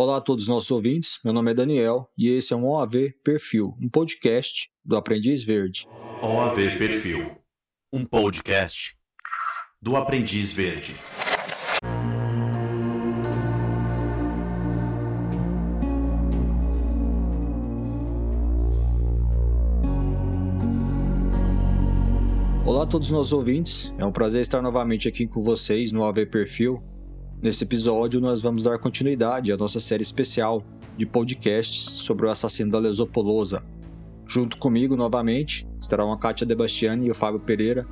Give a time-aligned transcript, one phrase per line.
[0.00, 3.12] Olá a todos os nossos ouvintes, meu nome é Daniel e esse é um OAV
[3.24, 5.88] Perfil, um podcast do Aprendiz Verde.
[6.22, 7.32] OAV Perfil,
[7.92, 8.94] um podcast
[9.82, 10.94] do Aprendiz Verde.
[22.64, 26.02] Olá a todos os nossos ouvintes, é um prazer estar novamente aqui com vocês no
[26.02, 26.80] OAV Perfil,
[27.40, 30.64] Nesse episódio, nós vamos dar continuidade à nossa série especial
[30.96, 33.62] de podcasts sobre o assassino da Lesopolosa.
[34.26, 37.86] Junto comigo, novamente, estarão a Kátia Debastiani e o Fábio Pereira.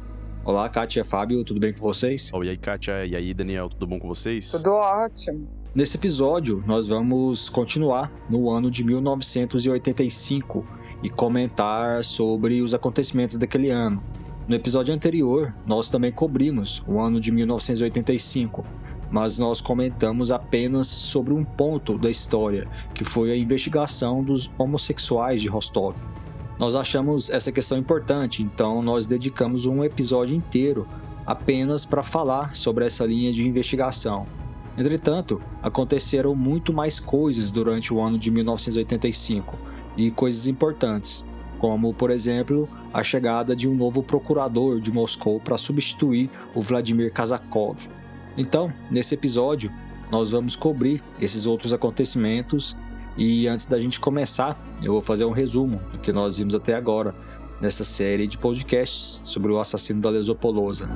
[0.44, 2.32] Olá, Kátia e Fábio, tudo bem com vocês?
[2.34, 3.06] Oi, aí, Kátia.
[3.06, 4.50] E aí, Daniel, tudo bom com vocês?
[4.50, 5.48] Tudo ótimo.
[5.72, 10.66] Nesse episódio, nós vamos continuar no ano de 1985
[11.04, 14.02] e comentar sobre os acontecimentos daquele ano.
[14.48, 18.66] No episódio anterior, nós também cobrimos o ano de 1985
[19.10, 25.40] mas nós comentamos apenas sobre um ponto da história, que foi a investigação dos homossexuais
[25.40, 25.96] de Rostov.
[26.58, 30.86] Nós achamos essa questão importante, então nós dedicamos um episódio inteiro
[31.26, 34.26] apenas para falar sobre essa linha de investigação.
[34.78, 39.58] Entretanto, aconteceram muito mais coisas durante o ano de 1985
[39.96, 41.24] e coisas importantes,
[41.58, 47.12] como, por exemplo, a chegada de um novo procurador de Moscou para substituir o Vladimir
[47.12, 47.88] Kazakov,
[48.36, 49.72] então, nesse episódio,
[50.10, 52.76] nós vamos cobrir esses outros acontecimentos
[53.16, 56.74] e antes da gente começar, eu vou fazer um resumo do que nós vimos até
[56.74, 57.14] agora
[57.60, 60.88] nessa série de podcasts sobre o assassino da Lesopolosa.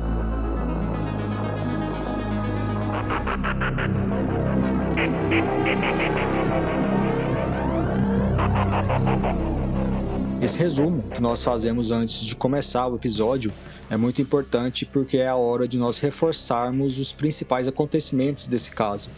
[10.42, 13.52] Esse resumo que nós fazemos antes de começar o episódio
[13.90, 19.10] é muito importante porque é a hora de nós reforçarmos os principais acontecimentos desse caso.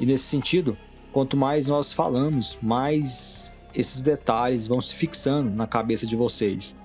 [0.00, 0.76] E nesse sentido,
[1.12, 6.76] quanto mais nós falamos, mais esses detalhes vão se fixando na cabeça de vocês.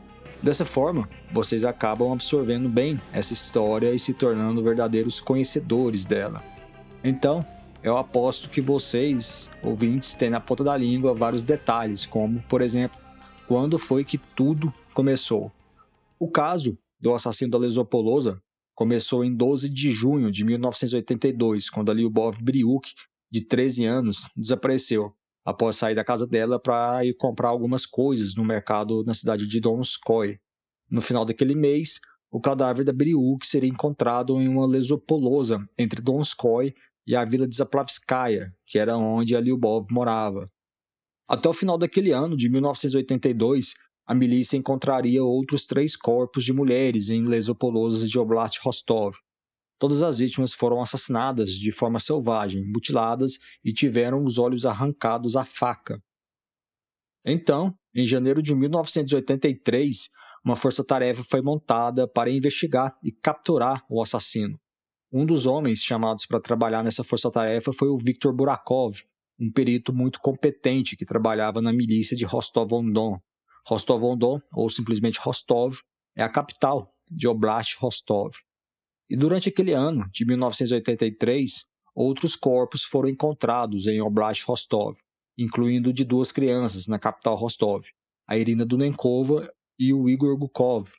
[0.41, 6.43] Dessa forma, vocês acabam absorvendo bem essa história e se tornando verdadeiros conhecedores dela.
[7.03, 7.45] Então,
[7.83, 12.97] eu aposto que vocês, ouvintes, têm na ponta da língua vários detalhes, como, por exemplo,
[13.47, 15.51] quando foi que tudo começou.
[16.19, 18.41] O caso do assassino da Lesopolosa
[18.75, 22.91] começou em 12 de junho de 1982, quando a Lyubov Briuk,
[23.31, 25.13] de 13 anos, desapareceu
[25.43, 29.59] após sair da casa dela para ir comprar algumas coisas no mercado na cidade de
[29.59, 30.37] Donskoy.
[30.91, 31.99] No final daquele mês,
[32.29, 36.73] o cadáver da Briuk seria encontrado em uma lesopolosa entre Donskoy
[37.07, 40.51] e a vila de Zaplavskaya, que era onde a Lyubov morava.
[41.27, 43.73] Até o final daquele ano, de 1982,
[44.07, 49.17] a milícia encontraria outros três corpos de mulheres em Lesopolosas de Oblast Rostov.
[49.77, 55.43] Todas as vítimas foram assassinadas de forma selvagem, mutiladas e tiveram os olhos arrancados à
[55.43, 56.01] faca.
[57.25, 60.09] Então, em janeiro de 1983,
[60.43, 64.57] uma força-tarefa foi montada para investigar e capturar o assassino.
[65.11, 69.01] Um dos homens chamados para trabalhar nessa força-tarefa foi o Viktor Burakov,
[69.39, 73.19] um perito muito competente que trabalhava na milícia de Rostov-on-Don.
[73.67, 75.79] Rostov-on-Don, ou simplesmente Rostov,
[76.15, 78.33] é a capital de Oblast Rostov.
[79.09, 84.97] E durante aquele ano, de 1983, outros corpos foram encontrados em Oblast Rostov,
[85.37, 87.85] incluindo de duas crianças na capital Rostov,
[88.25, 90.89] a Irina Dunenkova e o Igor Gukov.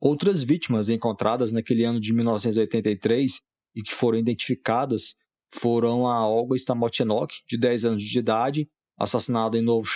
[0.00, 3.42] Outras vítimas encontradas naquele ano de 1983
[3.74, 5.16] e que foram identificadas
[5.52, 9.86] foram a Olga Stamotchenok, de 10 anos de idade, assassinada em Novo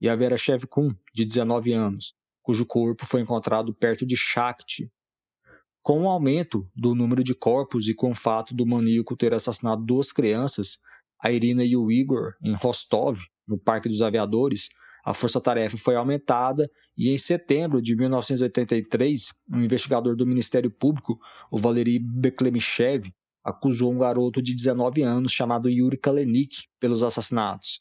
[0.00, 4.90] e a Vera Shevkun, de 19 anos, cujo corpo foi encontrado perto de Shakhty.
[5.82, 9.84] Com o aumento do número de corpos e com o fato do maníaco ter assassinado
[9.84, 10.78] duas crianças,
[11.20, 14.68] a Irina e o Igor, em Rostov, no Parque dos Aviadores,
[15.04, 21.18] a força-tarefa foi aumentada e, em setembro de 1983, um investigador do Ministério Público,
[21.50, 23.10] o Valery Beklemichev,
[23.42, 27.80] acusou um garoto de 19 anos chamado Yuri Kalenik pelos assassinatos.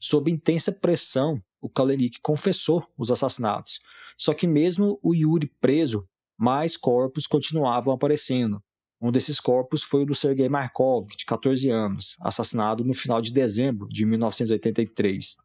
[0.00, 3.80] Sob intensa pressão, o Kalenik confessou os assassinatos.
[4.18, 6.06] Só que mesmo o Yuri preso,
[6.36, 8.62] mais corpos continuavam aparecendo.
[9.00, 13.32] Um desses corpos foi o do Sergei Markov, de 14 anos, assassinado no final de
[13.32, 15.38] dezembro de 1983.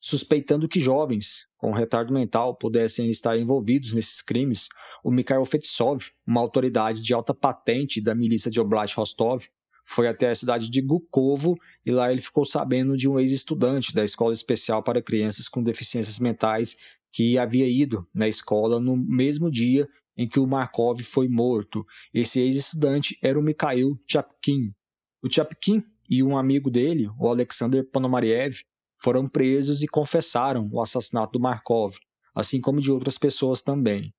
[0.00, 4.68] Suspeitando que jovens com retardo mental pudessem estar envolvidos nesses crimes,
[5.04, 9.44] o Mikhail Fetsov, uma autoridade de alta patente da milícia de Oblast Rostov,
[9.88, 14.04] foi até a cidade de Gukovo e lá ele ficou sabendo de um ex-estudante da
[14.04, 16.76] escola especial para crianças com deficiências mentais
[17.10, 21.86] que havia ido na escola no mesmo dia em que o Markov foi morto.
[22.12, 24.74] Esse ex-estudante era o Mikhail Chapkin.
[25.22, 28.60] O Chapkin e um amigo dele, o Alexander Ponomariev,
[29.00, 31.96] foram presos e confessaram o assassinato do Markov,
[32.34, 34.12] assim como de outras pessoas também.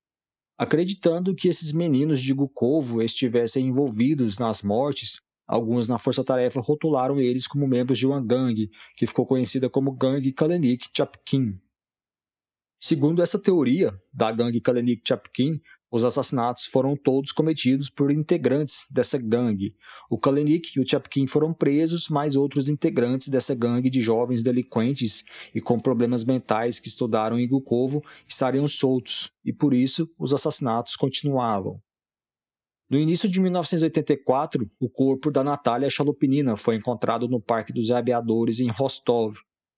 [0.58, 5.20] Acreditando que esses meninos de Gukovo estivessem envolvidos nas mortes,
[5.50, 10.32] alguns na força-tarefa rotularam eles como membros de uma gangue, que ficou conhecida como Gangue
[10.32, 11.60] Kalenik Chapkin.
[12.80, 15.60] Segundo essa teoria da gangue Kalenik Chapkin,
[15.92, 19.76] os assassinatos foram todos cometidos por integrantes dessa gangue.
[20.08, 25.24] O Kalenik e o Chapkin foram presos, mas outros integrantes dessa gangue de jovens delinquentes
[25.54, 30.96] e com problemas mentais que estudaram em Gukovo estariam soltos, e por isso os assassinatos
[30.96, 31.82] continuavam.
[32.90, 38.60] No início de 1984, o corpo da Natália Chalopinina foi encontrado no Parque dos Aviadores
[38.60, 39.38] em Rostov,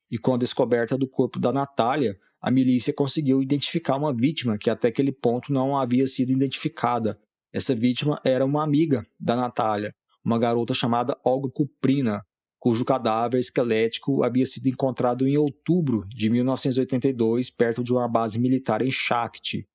[0.09, 4.69] e com a descoberta do corpo da Natália, a milícia conseguiu identificar uma vítima que
[4.69, 7.19] até aquele ponto não havia sido identificada.
[7.51, 9.93] Essa vítima era uma amiga da Natália,
[10.23, 12.23] uma garota chamada Olga Kuprina,
[12.59, 18.81] cujo cadáver esquelético havia sido encontrado em outubro de 1982 perto de uma base militar
[18.81, 19.67] em Shakhty.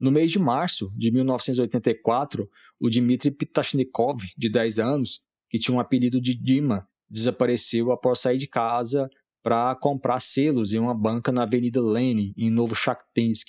[0.00, 2.48] No mês de março de 1984,
[2.80, 5.20] o Dmitry Pitashnikov, de 10 anos,
[5.50, 9.08] que tinha um apelido de Dima, desapareceu após sair de casa
[9.42, 13.48] para comprar selos em uma banca na Avenida Lenin, em Novo Shakhtinsk.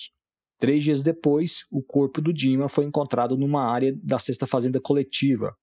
[0.60, 5.56] Três dias depois, o corpo do Dima foi encontrado numa área da sexta fazenda coletiva.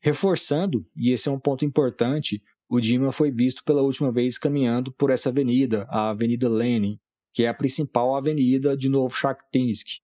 [0.00, 4.92] Reforçando, e esse é um ponto importante, o Dima foi visto pela última vez caminhando
[4.92, 6.98] por essa avenida, a Avenida Lenin,
[7.32, 10.00] que é a principal avenida de Novo Shakhtinsk.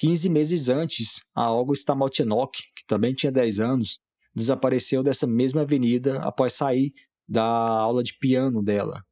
[0.00, 4.00] 15 meses antes, a Olga Stamaltinok, que também tinha 10 anos,
[4.34, 6.94] desapareceu dessa mesma avenida após sair
[7.28, 9.04] da aula de piano dela.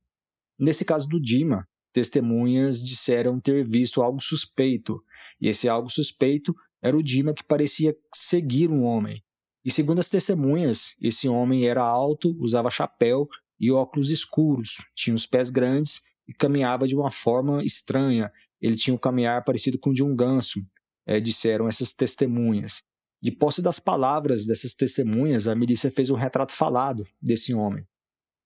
[0.58, 4.98] Nesse caso do Dima, testemunhas disseram ter visto algo suspeito,
[5.38, 9.22] e esse algo suspeito era o Dima que parecia seguir um homem.
[9.62, 13.28] E segundo as testemunhas, esse homem era alto, usava chapéu
[13.60, 18.32] e óculos escuros, tinha os pés grandes e caminhava de uma forma estranha.
[18.58, 20.64] Ele tinha um caminhar parecido com o de um ganso,
[21.08, 22.82] é, disseram essas testemunhas.
[23.20, 27.84] De posse das palavras dessas testemunhas, a milícia fez um retrato falado desse homem.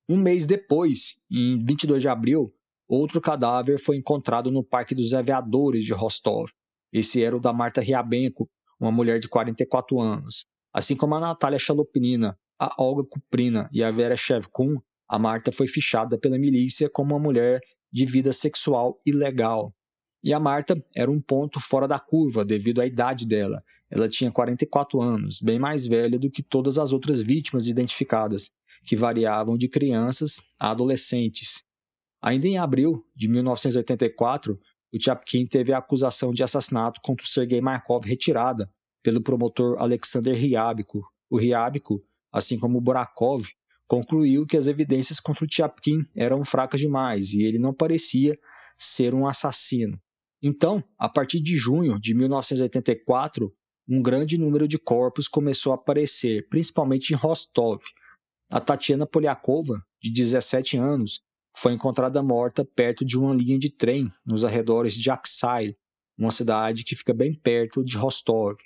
[0.08, 2.54] Um mês depois, em 22 de abril,
[2.88, 6.50] outro cadáver foi encontrado no Parque dos Aviadores de Rostov.
[6.92, 8.48] Esse era o da Marta Riabenko,
[8.80, 10.46] uma mulher de 44 anos.
[10.72, 14.76] Assim como a Natália Chalopnina, a Olga Kuprina e a Vera Shevkun,
[15.08, 17.60] a Marta foi fichada pela milícia como uma mulher
[17.92, 19.74] de vida sexual ilegal.
[20.22, 23.62] E a Marta era um ponto fora da curva devido à idade dela.
[23.90, 28.50] Ela tinha 44 anos, bem mais velha do que todas as outras vítimas identificadas,
[28.84, 31.62] que variavam de crianças a adolescentes.
[32.22, 34.58] Ainda em abril de 1984,
[34.94, 38.70] o Chapkin teve a acusação de assassinato contra o Sergei Markov retirada
[39.02, 41.02] pelo promotor Alexander Ryabko.
[41.28, 43.48] O Ryabko, assim como Borakov,
[43.88, 48.38] concluiu que as evidências contra o Chapkin eram fracas demais e ele não parecia
[48.78, 50.00] ser um assassino.
[50.42, 53.54] Então, a partir de junho de 1984,
[53.88, 57.82] um grande número de corpos começou a aparecer, principalmente em Rostov,
[58.52, 61.22] a Tatiana Polyakova, de 17 anos,
[61.56, 65.74] foi encontrada morta perto de uma linha de trem nos arredores de Aksai,
[66.18, 68.58] uma cidade que fica bem perto de Rostov.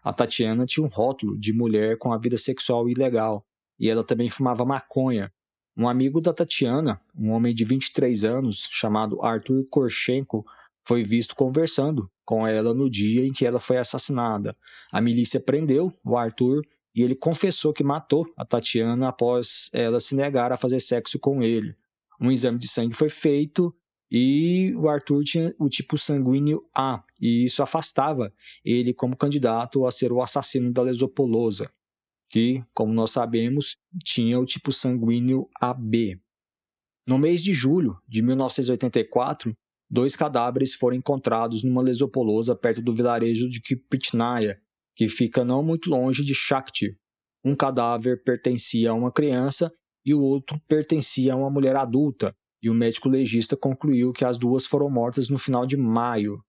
[0.00, 3.44] A Tatiana tinha um rótulo de mulher com a vida sexual ilegal
[3.80, 5.32] e ela também fumava maconha.
[5.76, 10.44] Um amigo da Tatiana, um homem de 23 anos, chamado Arthur Korchenko,
[10.84, 14.56] foi visto conversando com ela no dia em que ela foi assassinada.
[14.92, 16.62] A milícia prendeu o Arthur
[16.94, 21.42] e ele confessou que matou a Tatiana após ela se negar a fazer sexo com
[21.42, 21.74] ele.
[22.20, 23.74] Um exame de sangue foi feito
[24.10, 28.30] e o Arthur tinha o tipo sanguíneo A, e isso afastava
[28.62, 31.72] ele como candidato a ser o assassino da Lesopolosa,
[32.28, 36.20] que, como nós sabemos, tinha o tipo sanguíneo AB.
[37.06, 39.56] No mês de julho de 1984,
[39.92, 44.58] dois cadáveres foram encontrados numa lesopolosa perto do vilarejo de Kipitnaya,
[44.96, 46.98] que fica não muito longe de Shakti.
[47.44, 49.70] Um cadáver pertencia a uma criança
[50.02, 54.38] e o outro pertencia a uma mulher adulta, e o médico legista concluiu que as
[54.38, 56.42] duas foram mortas no final de maio.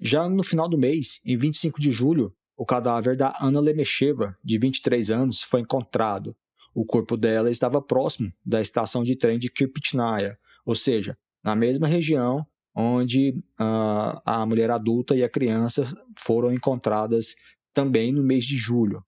[0.00, 4.58] Já no final do mês, em 25 de julho, o cadáver da Ana Lemecheva, de
[4.58, 6.34] 23 anos, foi encontrado.
[6.74, 11.16] O corpo dela estava próximo da estação de trem de Kirpitnaya, ou seja,
[11.46, 15.84] na mesma região onde uh, a mulher adulta e a criança
[16.18, 17.36] foram encontradas
[17.72, 19.02] também no mês de julho.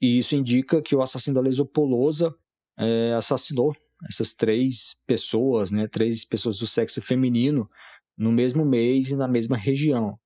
[0.00, 2.34] E isso indica que o assassino da Lesopolosa
[2.78, 3.76] é, assassinou
[4.08, 7.68] essas três pessoas, né, três pessoas do sexo feminino,
[8.16, 10.18] no mesmo mês e na mesma região.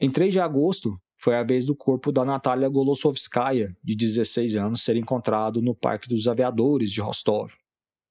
[0.00, 4.82] Em 3 de agosto, foi a vez do corpo da Natália Golosovskaya, de 16 anos,
[4.82, 7.52] ser encontrado no Parque dos Aviadores de Rostov.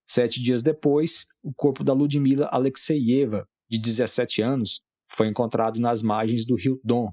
[0.10, 6.44] Sete dias depois, o corpo da Ludmila Alexeyeva, de 17 anos, foi encontrado nas margens
[6.48, 7.12] do rio Don.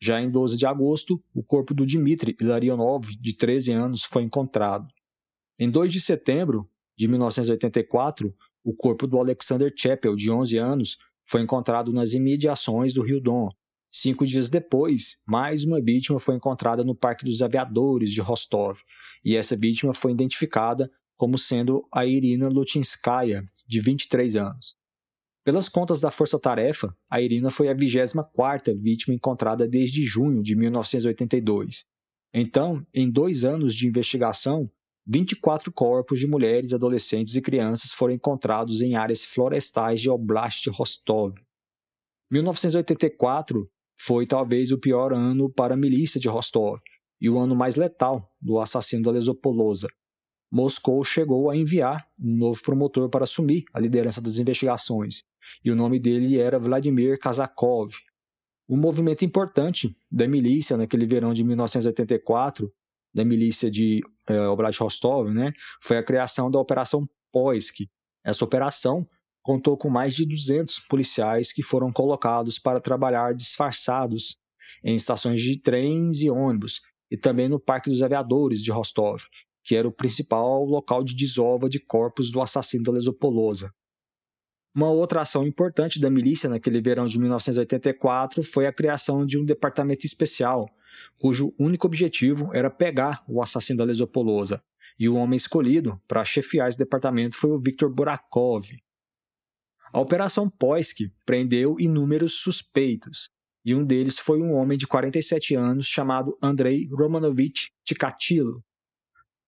[0.00, 4.86] Já em 12 de agosto, o corpo do Dmitry Ilarionov, de 13 anos, foi encontrado.
[5.58, 8.32] Em 2 de setembro de 1984,
[8.62, 13.48] o corpo do Alexander Chappell, de 11 anos, foi encontrado nas imediações do rio Don.
[13.90, 18.78] Cinco dias depois, mais uma vítima foi encontrada no Parque dos Aviadores de Rostov,
[19.24, 20.88] e essa vítima foi identificada
[21.20, 24.74] como sendo a Irina Lutinskaya, de 23 anos.
[25.44, 30.56] Pelas contas da Força Tarefa, a Irina foi a 24ª vítima encontrada desde junho de
[30.56, 31.84] 1982.
[32.32, 34.70] Então, em dois anos de investigação,
[35.06, 41.34] 24 corpos de mulheres, adolescentes e crianças foram encontrados em áreas florestais de Oblast Rostov.
[42.30, 46.80] 1984 foi talvez o pior ano para a milícia de Rostov
[47.20, 49.86] e o ano mais letal do assassino da Lesopolosa,
[50.50, 55.22] Moscou chegou a enviar um novo promotor para assumir a liderança das investigações,
[55.64, 57.94] e o nome dele era Vladimir Kazakov.
[58.68, 62.72] Um movimento importante da milícia naquele verão de 1984,
[63.14, 64.36] da milícia de é,
[64.78, 67.88] Rostov, né, foi a criação da Operação Poisk.
[68.24, 69.06] Essa operação
[69.42, 74.36] contou com mais de 200 policiais que foram colocados para trabalhar disfarçados
[74.84, 76.80] em estações de trens e ônibus
[77.10, 79.22] e também no Parque dos Aviadores de Rostov,
[79.62, 83.72] que era o principal local de desova de corpos do assassino da Lesopolosa.
[84.74, 89.44] Uma outra ação importante da milícia naquele verão de 1984 foi a criação de um
[89.44, 90.68] departamento especial,
[91.18, 94.62] cujo único objetivo era pegar o assassino da Lesopolosa,
[94.98, 98.70] e o homem escolhido para chefiar esse departamento foi o Viktor Burakov.
[99.92, 103.28] A Operação Poisk prendeu inúmeros suspeitos,
[103.64, 108.62] e um deles foi um homem de 47 anos chamado Andrei Romanovich Tikatilo,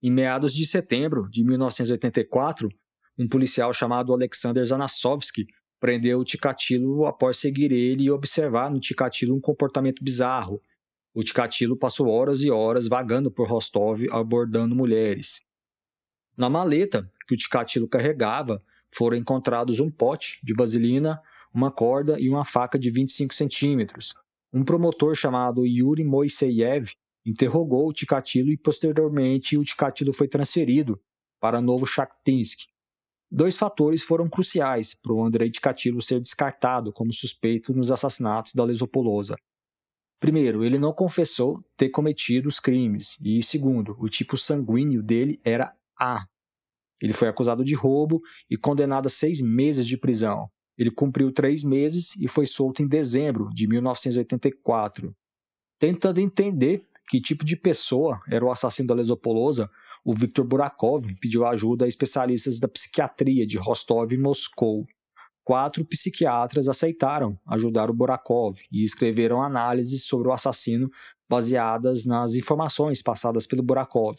[0.02, 2.68] em meados de setembro de 1984,
[3.18, 5.46] um policial chamado Alexander Zanasovsky
[5.78, 10.60] prendeu o Ticatilo após seguir ele e observar no Ticatilo um comportamento bizarro.
[11.14, 15.42] O Ticatilo passou horas e horas vagando por Rostov abordando mulheres.
[16.36, 21.20] Na maleta que o Ticatilo carregava foram encontrados um pote de vaselina,
[21.54, 24.14] uma corda e uma faca de 25 centímetros.
[24.52, 26.92] Um promotor chamado Yuri Moiseyev
[27.24, 31.00] interrogou o Ticatilo e posteriormente o Ticatilo foi transferido
[31.40, 32.60] para Novo Shakhtinsk.
[33.30, 38.64] Dois fatores foram cruciais para o Andrei Ticatilo ser descartado como suspeito nos assassinatos da
[38.64, 39.36] Lesopolosa.
[40.20, 45.74] Primeiro, ele não confessou ter cometido os crimes, e segundo, o tipo sanguíneo dele era
[45.98, 46.26] A.
[47.00, 50.48] Ele foi acusado de roubo e condenado a seis meses de prisão.
[50.78, 55.12] Ele cumpriu três meses e foi solto em dezembro de 1984.
[55.80, 59.70] Tentando entender que tipo de pessoa era o assassino da Lesopolosa,
[60.02, 64.86] o Viktor Burakov pediu ajuda a especialistas da psiquiatria de Rostov e Moscou.
[65.44, 70.88] Quatro psiquiatras aceitaram ajudar o Burakov e escreveram análises sobre o assassino
[71.28, 74.16] baseadas nas informações passadas pelo Burakov.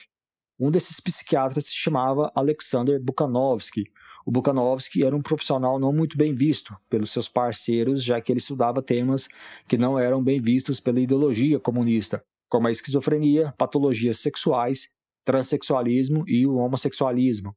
[0.59, 3.85] Um desses psiquiatras se chamava Alexander Bukhanovsky.
[4.23, 8.37] O Bukhanovsky era um profissional não muito bem visto pelos seus parceiros, já que ele
[8.37, 9.27] estudava temas
[9.67, 12.23] que não eram bem vistos pela ideologia comunista,
[12.53, 14.91] como a esquizofrenia, patologias sexuais,
[15.25, 17.55] transexualismo e o homossexualismo.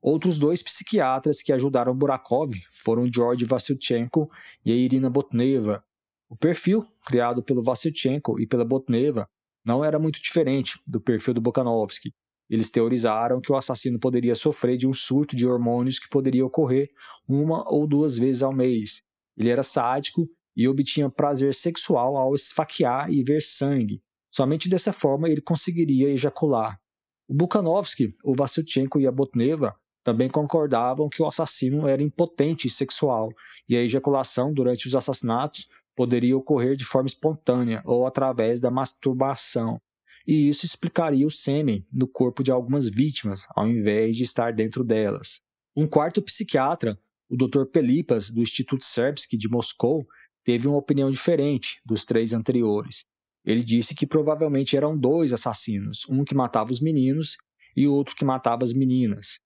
[0.00, 4.26] Outros dois psiquiatras que ajudaram Burakov foram George Vassilchenko
[4.64, 5.84] e Irina Botneva.
[6.30, 9.28] O perfil criado pelo Vassilchenko e pela Botneva
[9.62, 12.10] não era muito diferente do perfil do Bukhanovsky.
[12.48, 16.88] Eles teorizaram que o assassino poderia sofrer de um surto de hormônios que poderia ocorrer
[17.28, 19.02] uma ou duas vezes ao mês.
[19.36, 20.26] Ele era sádico
[20.56, 24.02] e obtinha prazer sexual ao esfaquear e ver sangue.
[24.30, 26.80] Somente dessa forma ele conseguiria ejacular.
[27.28, 32.70] O Bukhanovsky, o Vassilchenko e a Botneva também concordavam que o assassino era impotente e
[32.70, 33.30] sexual,
[33.68, 39.80] e a ejaculação durante os assassinatos poderia ocorrer de forma espontânea ou através da masturbação.
[40.26, 44.84] E isso explicaria o sêmen no corpo de algumas vítimas, ao invés de estar dentro
[44.84, 45.40] delas.
[45.76, 47.64] Um quarto psiquiatra, o Dr.
[47.66, 50.06] Pelipas, do Instituto Serbsky de Moscou,
[50.44, 53.04] teve uma opinião diferente dos três anteriores.
[53.44, 57.36] Ele disse que provavelmente eram dois assassinos, um que matava os meninos
[57.76, 59.38] e outro que matava as meninas.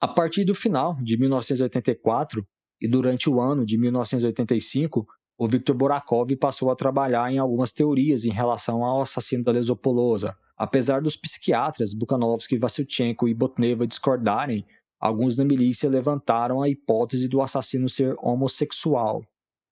[0.00, 2.44] A partir do final de 1984
[2.80, 5.06] e durante o ano de 1985,
[5.38, 10.36] o Viktor Borakov passou a trabalhar em algumas teorias em relação ao assassino da Lesopolosa.
[10.56, 14.64] Apesar dos psiquiatras Bukhanovsky, Vassilchenko e Botneva discordarem,
[15.00, 19.22] alguns da milícia levantaram a hipótese do assassino ser homossexual.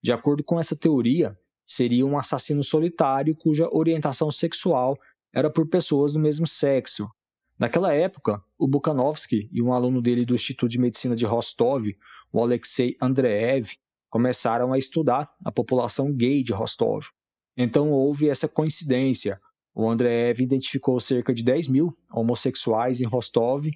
[0.03, 4.99] De acordo com essa teoria, seria um assassino solitário cuja orientação sexual
[5.33, 7.09] era por pessoas do mesmo sexo.
[7.59, 11.87] Naquela época, o Bukhanovsky e um aluno dele do Instituto de Medicina de Rostov,
[12.33, 13.73] o Alexei Andreev,
[14.09, 17.07] começaram a estudar a população gay de Rostov.
[17.57, 19.39] Então houve essa coincidência.
[19.75, 23.69] O Andreev identificou cerca de 10 mil homossexuais em Rostov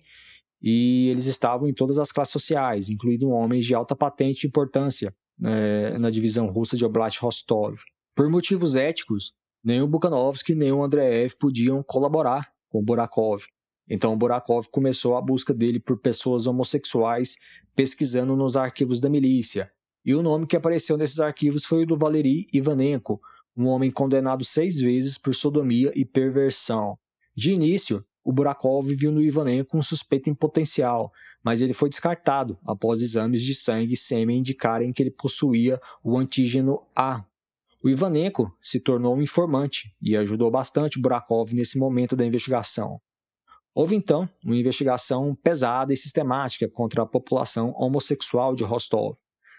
[0.61, 5.15] e eles estavam em todas as classes sociais, incluindo homens de alta patente e importância
[5.39, 7.77] né, na divisão russa de Oblast Rostov.
[8.15, 13.45] Por motivos éticos, nem o Bukhanovsky nem o Andreev podiam colaborar com o Burakov.
[13.89, 17.37] Então o Burakov começou a busca dele por pessoas homossexuais
[17.75, 19.71] pesquisando nos arquivos da milícia.
[20.05, 23.21] E o nome que apareceu nesses arquivos foi o do Valery Ivanenko,
[23.57, 26.99] um homem condenado seis vezes por sodomia e perversão.
[27.37, 31.13] De início, o Burakov viu no Ivanenko um suspeito em potencial,
[31.45, 36.17] mas ele foi descartado após exames de sangue e sêmen indicarem que ele possuía o
[36.17, 37.25] antígeno A.
[37.83, 42.99] O Ivanenko se tornou um informante e ajudou bastante Burakov nesse momento da investigação.
[43.75, 49.17] Houve então uma investigação pesada e sistemática contra a população homossexual de Rostov.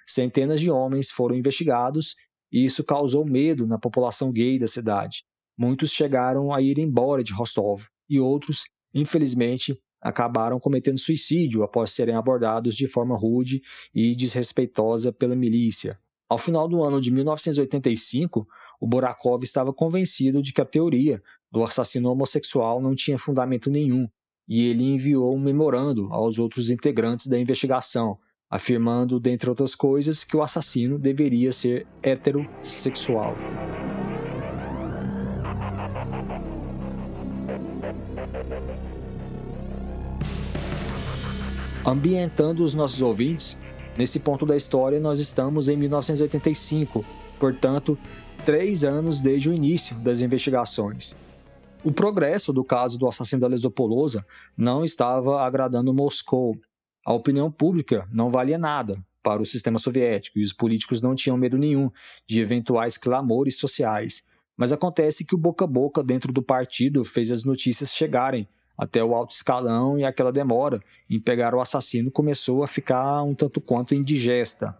[0.08, 2.16] Centenas de homens foram investigados
[2.52, 5.24] e isso causou medo na população gay da cidade.
[5.58, 8.64] Muitos chegaram a ir embora de Rostov e outros,
[8.94, 16.00] infelizmente, acabaram cometendo suicídio após serem abordados de forma rude e desrespeitosa pela milícia.
[16.30, 18.48] Ao final do ano de 1985,
[18.80, 24.08] o Borakov estava convencido de que a teoria do assassino homossexual não tinha fundamento nenhum,
[24.48, 30.38] e ele enviou um memorando aos outros integrantes da investigação, afirmando, dentre outras coisas, que
[30.38, 33.36] o assassino deveria ser heterossexual.
[41.88, 43.56] Ambientando os nossos ouvintes,
[43.96, 47.06] nesse ponto da história nós estamos em 1985,
[47.40, 47.96] portanto,
[48.44, 51.14] três anos desde o início das investigações.
[51.84, 54.26] O progresso do caso do assassino da Lesopolosa
[54.58, 56.58] não estava agradando Moscou.
[57.06, 61.38] A opinião pública não valia nada para o sistema soviético e os políticos não tinham
[61.38, 61.92] medo nenhum
[62.28, 64.24] de eventuais clamores sociais.
[64.58, 69.04] Mas acontece que o boca a boca dentro do partido fez as notícias chegarem até
[69.04, 73.62] o alto escalão e aquela demora em pegar o assassino começou a ficar um tanto
[73.62, 74.78] quanto indigesta.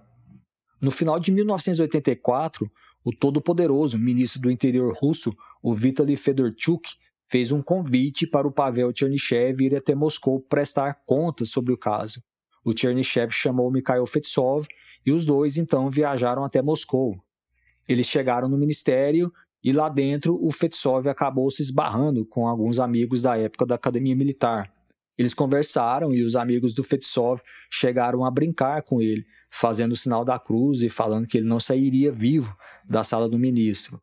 [0.82, 2.70] No final de 1984,
[3.04, 6.90] o todo-poderoso ministro do interior russo, o Vitaly Fedorchuk,
[7.28, 12.22] fez um convite para o Pavel Chernyshev ir até Moscou prestar contas sobre o caso.
[12.64, 14.68] O Chernyshev chamou Mikhail Fetsov
[15.06, 17.16] e os dois então viajaram até Moscou.
[17.88, 19.32] Eles chegaram no ministério
[19.66, 24.16] e lá dentro, o Fetsov acabou se esbarrando com alguns amigos da época da academia
[24.16, 24.72] militar.
[25.18, 30.24] Eles conversaram e os amigos do Fetsov chegaram a brincar com ele, fazendo o sinal
[30.24, 32.56] da cruz e falando que ele não sairia vivo
[32.88, 34.00] da sala do ministro.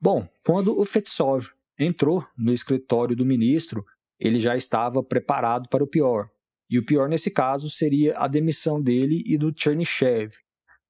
[0.00, 3.84] Bom, quando o Fetsov entrou no escritório do ministro,
[4.18, 6.30] ele já estava preparado para o pior.
[6.70, 10.38] E o pior nesse caso seria a demissão dele e do Chernyshев.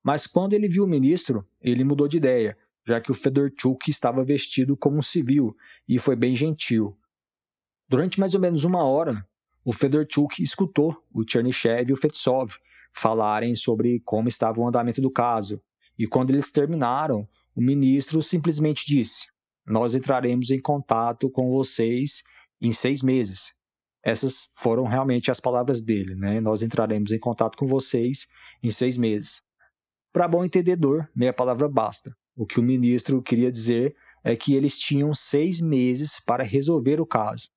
[0.00, 4.24] Mas quando ele viu o ministro, ele mudou de ideia já que o Fedorchuk estava
[4.24, 5.56] vestido como um civil
[5.88, 6.96] e foi bem gentil.
[7.88, 9.26] Durante mais ou menos uma hora,
[9.64, 12.54] o Fedorchuk escutou o Chernyshев e o Fetsov
[12.92, 15.62] falarem sobre como estava o andamento do caso,
[15.98, 19.26] e quando eles terminaram, o ministro simplesmente disse:
[19.66, 22.22] Nós entraremos em contato com vocês
[22.60, 23.52] em seis meses.
[24.02, 26.40] Essas foram realmente as palavras dele, né?
[26.40, 28.26] Nós entraremos em contato com vocês
[28.62, 29.42] em seis meses.
[30.12, 32.16] Para bom entendedor, meia palavra basta.
[32.36, 37.06] O que o ministro queria dizer é que eles tinham seis meses para resolver o
[37.06, 37.48] caso.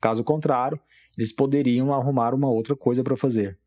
[0.00, 0.80] Caso contrário,
[1.16, 3.58] eles poderiam arrumar uma outra coisa para fazer.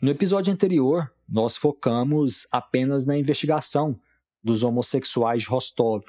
[0.00, 3.98] No episódio anterior, nós focamos apenas na investigação
[4.42, 6.04] dos homossexuais de Rostov,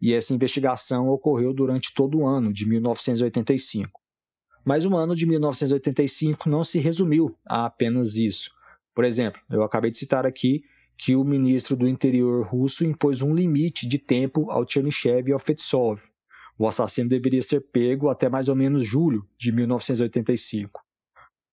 [0.00, 4.00] e essa investigação ocorreu durante todo o ano de 1985.
[4.64, 8.50] Mas o ano de 1985 não se resumiu a apenas isso.
[8.94, 10.64] Por exemplo, eu acabei de citar aqui
[11.04, 15.38] que o ministro do interior russo impôs um limite de tempo ao Chernyshев e ao
[15.38, 16.00] Fetsov.
[16.56, 20.80] O assassino deveria ser pego até mais ou menos julho de 1985.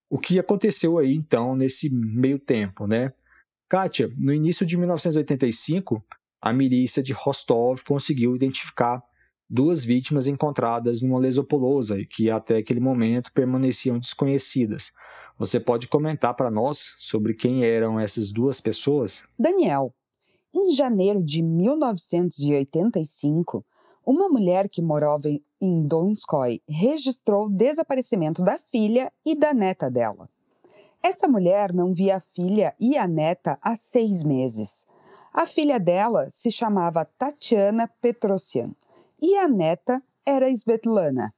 [0.08, 3.12] O que aconteceu aí então nesse meio tempo, né?
[3.68, 6.06] Kátia, no início de 1985,
[6.40, 9.02] a milícia de Rostov conseguiu identificar
[9.50, 14.92] duas vítimas encontradas numa lesopolosa que até aquele momento permaneciam desconhecidas.
[15.40, 19.26] Você pode comentar para nós sobre quem eram essas duas pessoas?
[19.40, 19.94] Daniel,
[20.54, 23.66] em janeiro de 1985,
[24.06, 25.30] uma mulher que morava
[25.62, 30.30] em Donskoy registrou o desaparecimento da filha e da neta dela.
[31.02, 34.86] Essa mulher não via a filha e a neta há seis meses.
[35.34, 38.76] A filha dela se chamava Tatiana Petrosian
[39.22, 41.34] e a neta era Svetlana.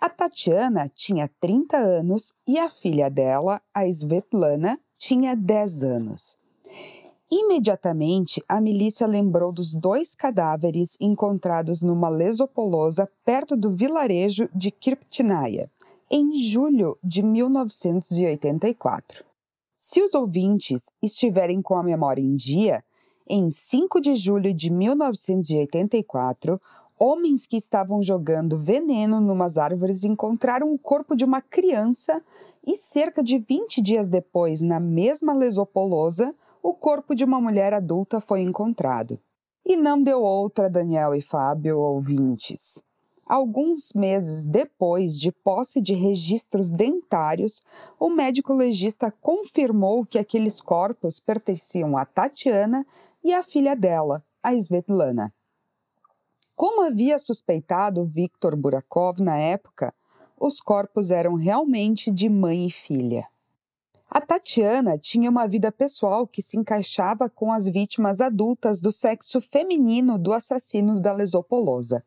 [0.00, 6.38] A Tatiana tinha 30 anos e a filha dela, a Svetlana, tinha 10 anos.
[7.28, 15.68] Imediatamente, a milícia lembrou dos dois cadáveres encontrados numa lesopolosa perto do vilarejo de Kirptinaia,
[16.08, 19.24] em julho de 1984.
[19.72, 22.84] Se os ouvintes estiverem com a memória em dia,
[23.28, 26.60] em 5 de julho de 1984,
[26.98, 32.22] homens que estavam jogando veneno numas árvores encontraram o corpo de uma criança
[32.66, 38.20] e cerca de 20 dias depois, na mesma lesopolosa, o corpo de uma mulher adulta
[38.20, 39.18] foi encontrado.
[39.64, 42.82] E não deu outra, Daniel e Fábio ouvintes.
[43.24, 47.62] Alguns meses depois de posse de registros dentários,
[48.00, 52.86] o médico legista confirmou que aqueles corpos pertenciam a Tatiana
[53.22, 55.32] e à filha dela, a Svetlana.
[56.58, 59.94] Como havia suspeitado Viktor Burakov na época,
[60.36, 63.28] os corpos eram realmente de mãe e filha.
[64.10, 69.40] A Tatiana tinha uma vida pessoal que se encaixava com as vítimas adultas do sexo
[69.40, 72.02] feminino do assassino da Lesopolosa.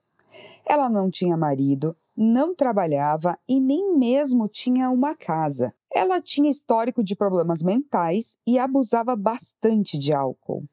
[0.66, 5.74] Ela não tinha marido, não trabalhava e nem mesmo tinha uma casa.
[5.90, 10.66] Ela tinha histórico de problemas mentais e abusava bastante de álcool.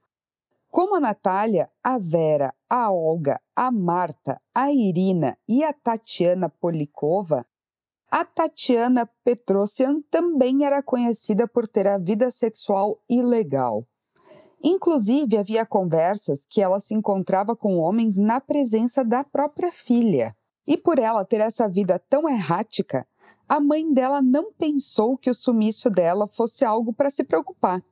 [0.70, 7.46] Como a Natália, a Vera, a Olga, a Marta, a Irina e a Tatiana Polikova,
[8.10, 13.86] a Tatiana Petrosian também era conhecida por ter a vida sexual ilegal.
[14.62, 20.34] Inclusive, havia conversas que ela se encontrava com homens na presença da própria filha.
[20.66, 23.06] E por ela ter essa vida tão errática,
[23.48, 27.82] a mãe dela não pensou que o sumiço dela fosse algo para se preocupar.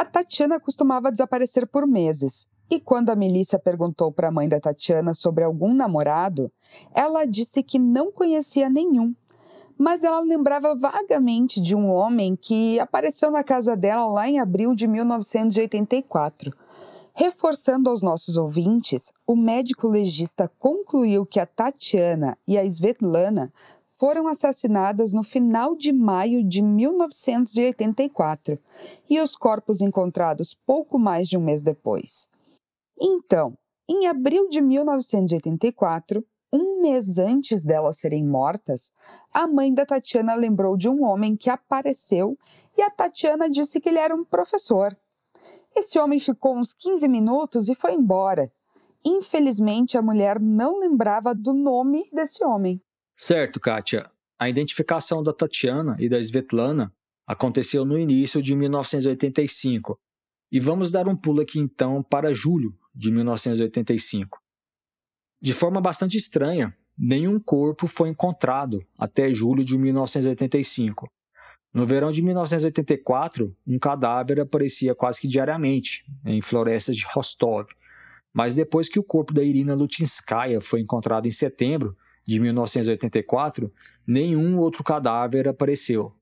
[0.00, 4.58] A Tatiana costumava desaparecer por meses, e quando a milícia perguntou para a mãe da
[4.58, 6.50] Tatiana sobre algum namorado,
[6.94, 9.14] ela disse que não conhecia nenhum,
[9.76, 14.74] mas ela lembrava vagamente de um homem que apareceu na casa dela lá em abril
[14.74, 16.50] de 1984.
[17.12, 23.52] Reforçando aos nossos ouvintes, o médico legista concluiu que a Tatiana e a Svetlana
[24.00, 28.58] foram assassinadas no final de maio de 1984
[29.10, 32.26] e os corpos encontrados pouco mais de um mês depois.
[32.98, 38.90] Então, em abril de 1984, um mês antes delas serem mortas,
[39.34, 42.38] a mãe da Tatiana lembrou de um homem que apareceu
[42.78, 44.96] e a Tatiana disse que ele era um professor.
[45.76, 48.50] Esse homem ficou uns 15 minutos e foi embora.
[49.04, 52.82] Infelizmente, a mulher não lembrava do nome desse homem.
[53.22, 54.10] Certo, Kátia.
[54.38, 56.90] A identificação da Tatiana e da Svetlana
[57.26, 60.00] aconteceu no início de 1985.
[60.50, 64.40] E vamos dar um pulo aqui então para julho de 1985.
[65.38, 71.06] De forma bastante estranha, nenhum corpo foi encontrado até julho de 1985.
[71.74, 77.68] No verão de 1984, um cadáver aparecia quase que diariamente em florestas de Rostov.
[78.32, 81.94] Mas depois que o corpo da Irina Lutinskaya foi encontrado em setembro,
[82.26, 83.72] de 1984,
[84.06, 86.12] nenhum outro cadáver apareceu.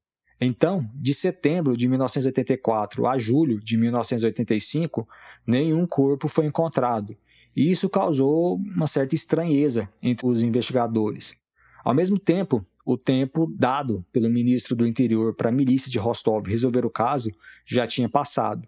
[0.40, 5.08] Então, de setembro de 1984 a julho de 1985,
[5.46, 7.16] nenhum corpo foi encontrado,
[7.56, 11.36] e isso causou uma certa estranheza entre os investigadores.
[11.84, 16.46] Ao mesmo tempo, o tempo dado pelo ministro do Interior para a milícia de Rostov
[16.46, 17.30] resolver o caso
[17.66, 18.66] já tinha passado.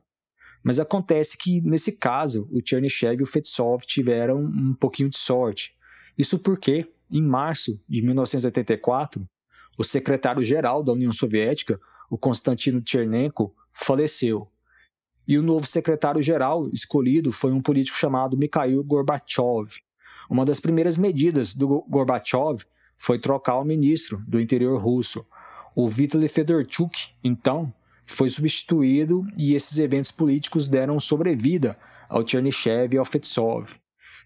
[0.63, 5.75] Mas acontece que, nesse caso, o Chernyshев e o Fetsov tiveram um pouquinho de sorte.
[6.19, 9.27] Isso porque, em março de 1984,
[9.79, 14.49] o secretário-geral da União Soviética, o Konstantino Chernenko, faleceu.
[15.27, 19.79] E o novo secretário-geral escolhido foi um político chamado Mikhail Gorbachev.
[20.29, 22.65] Uma das primeiras medidas do Gorbachev
[22.99, 25.25] foi trocar o ministro do interior russo.
[25.75, 27.73] O Vitaly Fedorchuk, então,
[28.07, 33.77] foi substituído e esses eventos políticos deram sobrevida ao Chernyshев e ao Fetsov.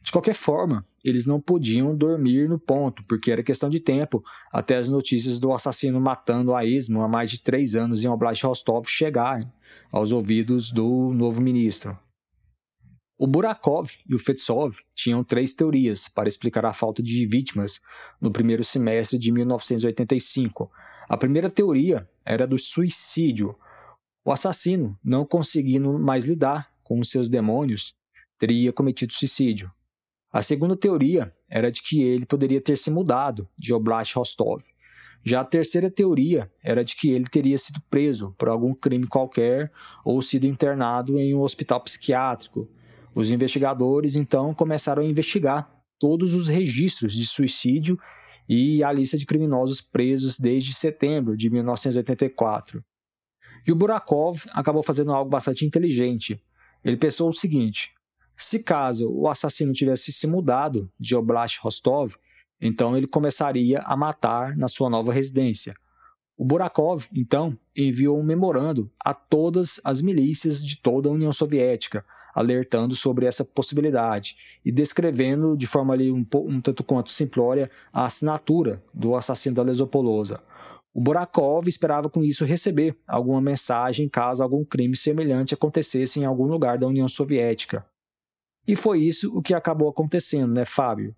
[0.03, 4.77] De qualquer forma, eles não podiam dormir no ponto, porque era questão de tempo até
[4.77, 8.87] as notícias do assassino matando a esmo há mais de três anos em Oblast Rostov
[8.88, 9.53] chegarem
[9.93, 11.99] aos ouvidos do novo ministro.
[13.17, 17.81] O Burakov e o Fetsov tinham três teorias para explicar a falta de vítimas
[18.21, 20.71] no primeiro semestre de 1985.
[21.09, 23.55] A primeira teoria era do suicídio.
[24.25, 27.95] O assassino, não conseguindo mais lidar com os seus demônios,
[28.38, 29.71] teria cometido suicídio.
[30.35, 34.64] A segunda teoria era de que ele poderia ter se mudado de Oblast Rostov.
[35.23, 39.70] Já a terceira teoria era de que ele teria sido preso por algum crime qualquer
[40.05, 42.68] ou sido internado em um hospital psiquiátrico.
[43.14, 45.70] Os investigadores então começaram a investigar
[46.01, 47.97] todos os registros de suicídio
[48.49, 52.85] e a lista de criminosos presos desde setembro de 1984.
[53.64, 56.42] E o Burakov acabou fazendo algo bastante inteligente.
[56.85, 57.93] Ele pensou o seguinte:
[58.37, 62.14] se caso o assassino tivesse se mudado de Oblast Rostov,
[62.61, 65.75] então ele começaria a matar na sua nova residência.
[66.37, 72.05] O Burakov, então, enviou um memorando a todas as milícias de toda a União Soviética,
[72.35, 78.05] alertando sobre essa possibilidade e descrevendo de forma ali um, um tanto quanto simplória a
[78.05, 80.42] assinatura do assassino da Lesopolosa.
[80.92, 86.47] O Burakov esperava com isso receber alguma mensagem caso algum crime semelhante acontecesse em algum
[86.47, 87.85] lugar da União Soviética.
[88.66, 91.14] E foi isso o que acabou acontecendo, né, Fábio?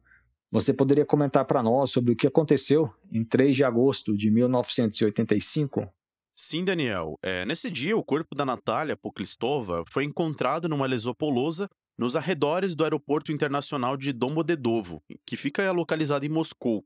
[0.51, 5.89] Você poderia comentar para nós sobre o que aconteceu em 3 de agosto de 1985?
[6.35, 7.19] Sim, Daniel.
[7.23, 12.85] É, nesse dia, o corpo da Natália Poklistova foi encontrado numa lesopolosa nos arredores do
[12.85, 16.85] Aeroporto Internacional de Domodedovo, que fica localizado em Moscou.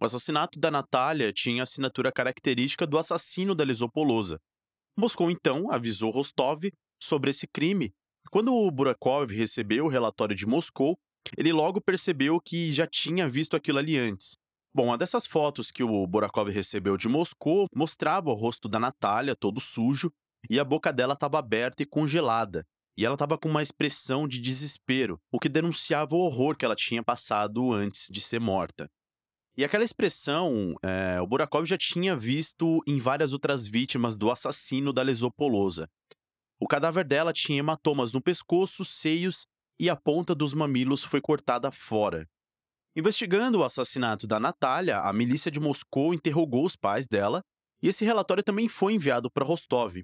[0.00, 4.38] O assassinato da Natália tinha a assinatura característica do assassino da lesopolosa.
[4.96, 7.92] Moscou, então, avisou Rostov sobre esse crime.
[8.36, 10.98] Quando o Burakov recebeu o relatório de Moscou,
[11.38, 14.36] ele logo percebeu que já tinha visto aquilo ali antes.
[14.74, 19.34] Bom, uma dessas fotos que o Borakov recebeu de Moscou mostrava o rosto da Natália
[19.34, 20.12] todo sujo
[20.50, 22.66] e a boca dela estava aberta e congelada.
[22.94, 26.76] E ela estava com uma expressão de desespero, o que denunciava o horror que ela
[26.76, 28.86] tinha passado antes de ser morta.
[29.56, 34.92] E aquela expressão, é, o Burakov já tinha visto em várias outras vítimas do assassino
[34.92, 35.88] da Lesopolosa.
[36.58, 39.46] O cadáver dela tinha hematomas no pescoço, seios
[39.78, 42.26] e a ponta dos mamilos foi cortada fora.
[42.96, 47.42] Investigando o assassinato da Natália, a milícia de Moscou interrogou os pais dela
[47.82, 50.02] e esse relatório também foi enviado para Rostov.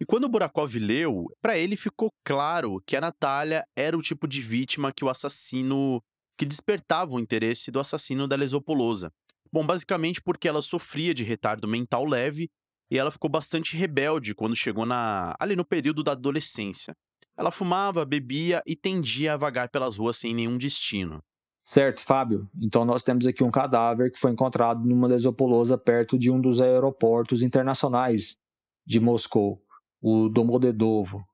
[0.00, 4.40] E quando Burakov leu, para ele ficou claro que a Natália era o tipo de
[4.40, 6.02] vítima que o assassino
[6.38, 9.12] que despertava o interesse do assassino da Lesopolosa.
[9.52, 12.50] Bom, basicamente porque ela sofria de retardo mental leve
[12.92, 16.94] e ela ficou bastante rebelde quando chegou na ali no período da adolescência.
[17.34, 21.24] Ela fumava, bebia e tendia a vagar pelas ruas sem nenhum destino.
[21.64, 22.50] Certo, Fábio.
[22.60, 26.60] Então nós temos aqui um cadáver que foi encontrado numa lesopolosa perto de um dos
[26.60, 28.36] aeroportos internacionais
[28.84, 29.62] de Moscou,
[29.98, 31.24] o Domodedovo.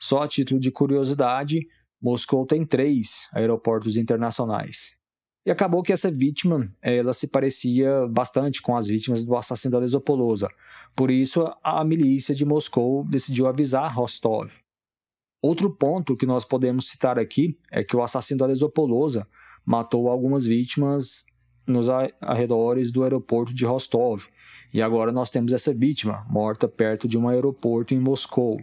[0.00, 1.60] Só a título de curiosidade,
[2.02, 4.97] Moscou tem três aeroportos internacionais.
[5.48, 9.78] E acabou que essa vítima ela se parecia bastante com as vítimas do assassino da
[9.78, 10.46] Lesopolosa.
[10.94, 14.50] Por isso, a milícia de Moscou decidiu avisar Rostov.
[15.42, 19.26] Outro ponto que nós podemos citar aqui é que o assassino da Lesopolosa
[19.64, 21.24] matou algumas vítimas
[21.66, 21.88] nos
[22.20, 24.26] arredores do aeroporto de Rostov.
[24.74, 28.60] E agora nós temos essa vítima morta perto de um aeroporto em Moscou.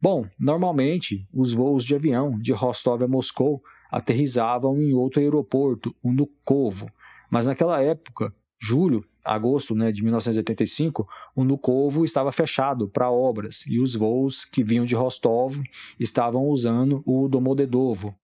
[0.00, 6.12] Bom, normalmente os voos de avião de Rostov a Moscou aterrizavam em outro aeroporto, o
[6.12, 6.90] Nukovo,
[7.30, 13.78] mas naquela época, julho agosto né, de 1985, o Nukovo estava fechado para obras e
[13.78, 15.60] os voos que vinham de Rostov
[15.98, 18.14] estavam usando o Domodedovo.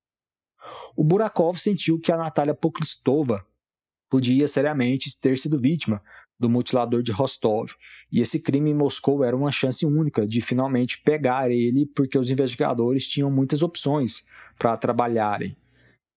[0.96, 3.44] O Burakov sentiu que a Natália Poklistova
[4.11, 6.02] podia seriamente ter sido vítima
[6.38, 7.72] do mutilador de Rostov,
[8.12, 12.31] e esse crime em Moscou era uma chance única de finalmente pegar ele, porque os
[12.31, 14.24] investigadores tinham muitas opções
[14.59, 15.57] para trabalharem.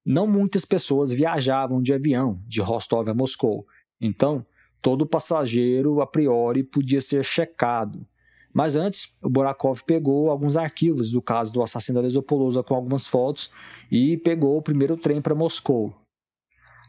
[0.06, 3.66] Não muitas pessoas viajavam de avião de Rostov a Moscou,
[4.02, 4.46] então
[4.82, 8.06] todo passageiro a priori podia ser checado.
[8.54, 13.06] Mas antes, o Borakov pegou alguns arquivos do caso do assassino da Lesopolosa com algumas
[13.06, 13.52] fotos
[13.92, 15.94] e pegou o primeiro trem para Moscou.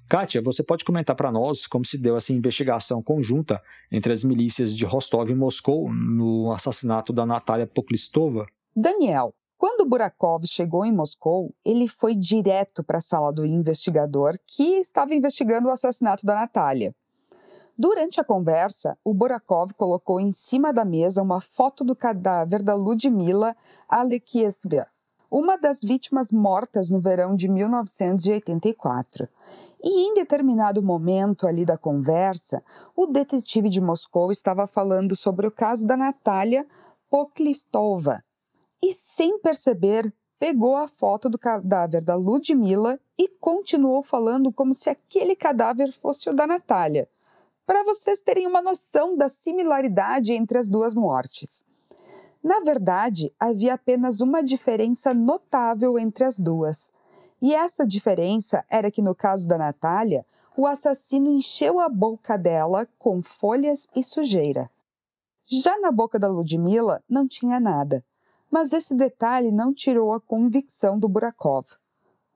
[0.08, 4.74] Kátia, você pode comentar para nós como se deu essa investigação conjunta entre as milícias
[4.76, 8.46] de Rostov e Moscou no assassinato da Natália Poklistova?
[8.74, 14.78] Daniel, quando Burakov chegou em Moscou, ele foi direto para a sala do investigador que
[14.78, 16.94] estava investigando o assassinato da Natália.
[17.76, 22.74] Durante a conversa, o Borakov colocou em cima da mesa uma foto do cadáver da
[22.74, 23.54] Ludmila
[23.86, 24.86] Alekievna,
[25.30, 29.28] uma das vítimas mortas no verão de 1984.
[29.84, 32.64] E em determinado momento ali da conversa,
[32.96, 36.66] o detetive de Moscou estava falando sobre o caso da Natália
[37.10, 38.24] Poklistova.
[38.82, 44.88] E sem perceber, pegou a foto do cadáver da Ludmila e continuou falando como se
[44.88, 47.08] aquele cadáver fosse o da Natália
[47.70, 51.64] para vocês terem uma noção da similaridade entre as duas mortes.
[52.42, 56.90] Na verdade, havia apenas uma diferença notável entre as duas.
[57.40, 62.88] E essa diferença era que, no caso da Natália, o assassino encheu a boca dela
[62.98, 64.68] com folhas e sujeira.
[65.46, 68.04] Já na boca da Ludmila não tinha nada,
[68.50, 71.66] mas esse detalhe não tirou a convicção do Burakov.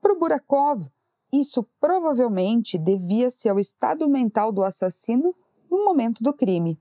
[0.01, 0.87] Para o Burakov,
[1.31, 5.35] isso provavelmente devia-se ao estado mental do assassino
[5.69, 6.79] no momento do crime.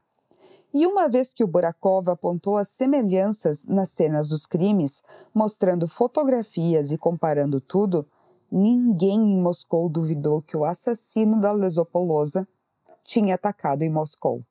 [0.72, 6.90] E uma vez que o Burakov apontou as semelhanças nas cenas dos crimes, mostrando fotografias
[6.90, 8.06] e comparando tudo,
[8.50, 12.46] ninguém em Moscou duvidou que o assassino da Lesopolosa
[13.04, 14.42] tinha atacado em Moscou.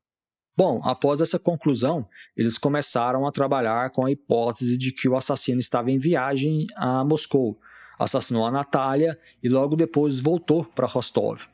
[0.55, 5.59] Bom, após essa conclusão, eles começaram a trabalhar com a hipótese de que o assassino
[5.59, 7.59] estava em viagem a Moscou,
[7.97, 11.45] assassinou a Natália e logo depois voltou para Rostov.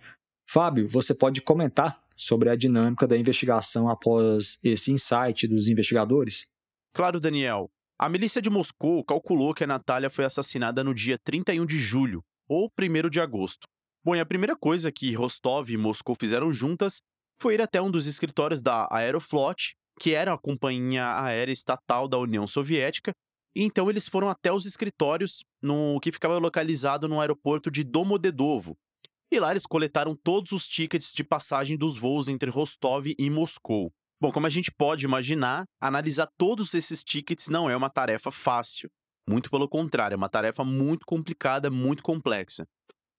[0.49, 6.47] Fábio, você pode comentar sobre a dinâmica da investigação após esse insight dos investigadores?
[6.93, 7.69] Claro, Daniel.
[7.97, 12.21] A milícia de Moscou calculou que a Natália foi assassinada no dia 31 de julho,
[12.47, 13.67] ou 1 de agosto.
[14.03, 17.01] Bom, e a primeira coisa que Rostov e Moscou fizeram juntas
[17.41, 22.17] foi ir até um dos escritórios da Aeroflot, que era a companhia aérea estatal da
[22.17, 23.11] União Soviética,
[23.55, 28.77] e então eles foram até os escritórios no que ficava localizado no aeroporto de Domodedovo.
[29.31, 33.91] E lá eles coletaram todos os tickets de passagem dos voos entre Rostov e Moscou.
[34.21, 38.89] Bom, como a gente pode imaginar, analisar todos esses tickets não é uma tarefa fácil.
[39.27, 42.65] Muito pelo contrário, é uma tarefa muito complicada, muito complexa.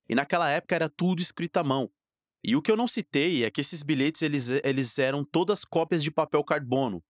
[0.09, 1.89] E naquela época era tudo escrito à mão.
[2.43, 6.03] E o que eu não citei é que esses bilhetes eles, eles eram todas cópias
[6.03, 7.03] de papel carbono.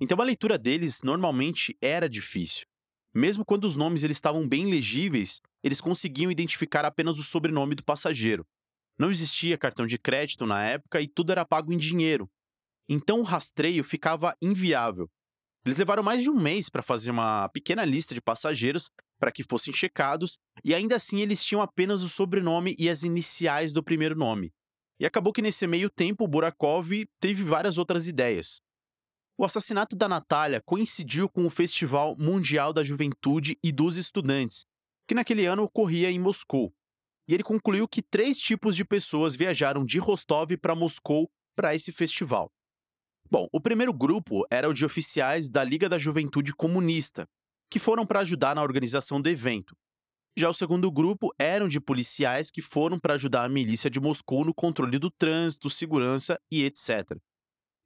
[0.00, 2.66] Então a leitura deles normalmente era difícil.
[3.14, 7.82] Mesmo quando os nomes eles estavam bem legíveis, eles conseguiam identificar apenas o sobrenome do
[7.82, 8.46] passageiro.
[8.98, 12.28] Não existia cartão de crédito na época e tudo era pago em dinheiro.
[12.88, 15.08] Então o rastreio ficava inviável.
[15.64, 19.42] Eles levaram mais de um mês para fazer uma pequena lista de passageiros para que
[19.42, 24.14] fossem checados, e ainda assim eles tinham apenas o sobrenome e as iniciais do primeiro
[24.14, 24.52] nome.
[24.98, 28.60] E acabou que nesse meio tempo Burakov teve várias outras ideias.
[29.38, 34.64] O assassinato da Natália coincidiu com o Festival Mundial da Juventude e dos Estudantes,
[35.06, 36.74] que naquele ano ocorria em Moscou.
[37.28, 41.92] E ele concluiu que três tipos de pessoas viajaram de Rostov para Moscou para esse
[41.92, 42.50] festival.
[43.30, 47.28] Bom, o primeiro grupo era o de oficiais da Liga da Juventude Comunista,
[47.68, 49.76] que foram para ajudar na organização do evento.
[50.38, 54.44] Já o segundo grupo eram de policiais que foram para ajudar a milícia de Moscou
[54.44, 57.16] no controle do trânsito, segurança e etc.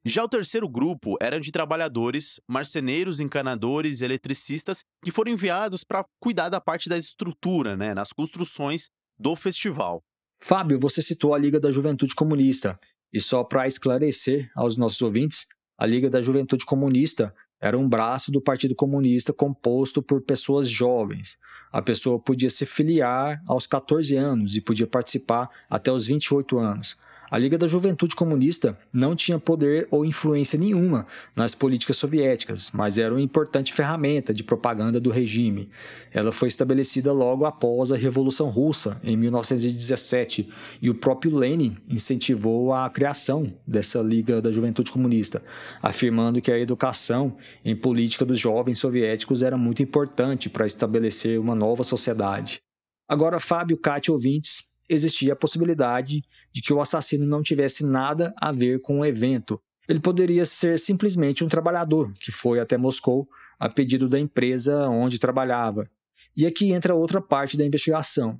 [0.03, 6.49] Já o terceiro grupo eram de trabalhadores, marceneiros, encanadores, eletricistas que foram enviados para cuidar
[6.49, 10.03] da parte da estrutura, né, nas construções do festival.
[10.43, 12.77] Fábio, você citou a Liga da Juventude Comunista.
[13.13, 18.31] E só para esclarecer aos nossos ouvintes, a Liga da Juventude Comunista era um braço
[18.31, 21.37] do Partido Comunista composto por pessoas jovens.
[21.71, 26.97] A pessoa podia se filiar aos 14 anos e podia participar até os 28 anos.
[27.31, 32.97] A Liga da Juventude Comunista não tinha poder ou influência nenhuma nas políticas soviéticas, mas
[32.97, 35.69] era uma importante ferramenta de propaganda do regime.
[36.11, 40.49] Ela foi estabelecida logo após a Revolução Russa, em 1917,
[40.81, 45.41] e o próprio Lenin incentivou a criação dessa Liga da Juventude Comunista,
[45.81, 51.55] afirmando que a educação em política dos jovens soviéticos era muito importante para estabelecer uma
[51.55, 52.59] nova sociedade.
[53.07, 58.51] Agora, Fábio, Cátia ouvintes, existia a possibilidade de que o assassino não tivesse nada a
[58.51, 59.61] ver com o evento.
[59.87, 63.27] Ele poderia ser simplesmente um trabalhador que foi até Moscou
[63.59, 65.89] a pedido da empresa onde trabalhava.
[66.35, 68.39] E aqui entra outra parte da investigação.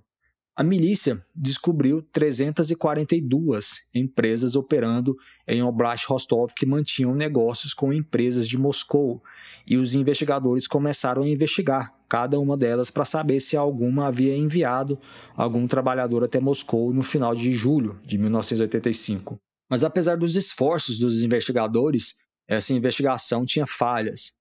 [0.62, 8.60] A milícia descobriu 342 empresas operando em Oblast Rostov que mantinham negócios com empresas de
[8.60, 9.24] Moscou,
[9.66, 15.00] e os investigadores começaram a investigar cada uma delas para saber se alguma havia enviado
[15.36, 19.40] algum trabalhador até Moscou no final de julho de 1985.
[19.68, 24.36] Mas apesar dos esforços dos investigadores, essa investigação tinha falhas.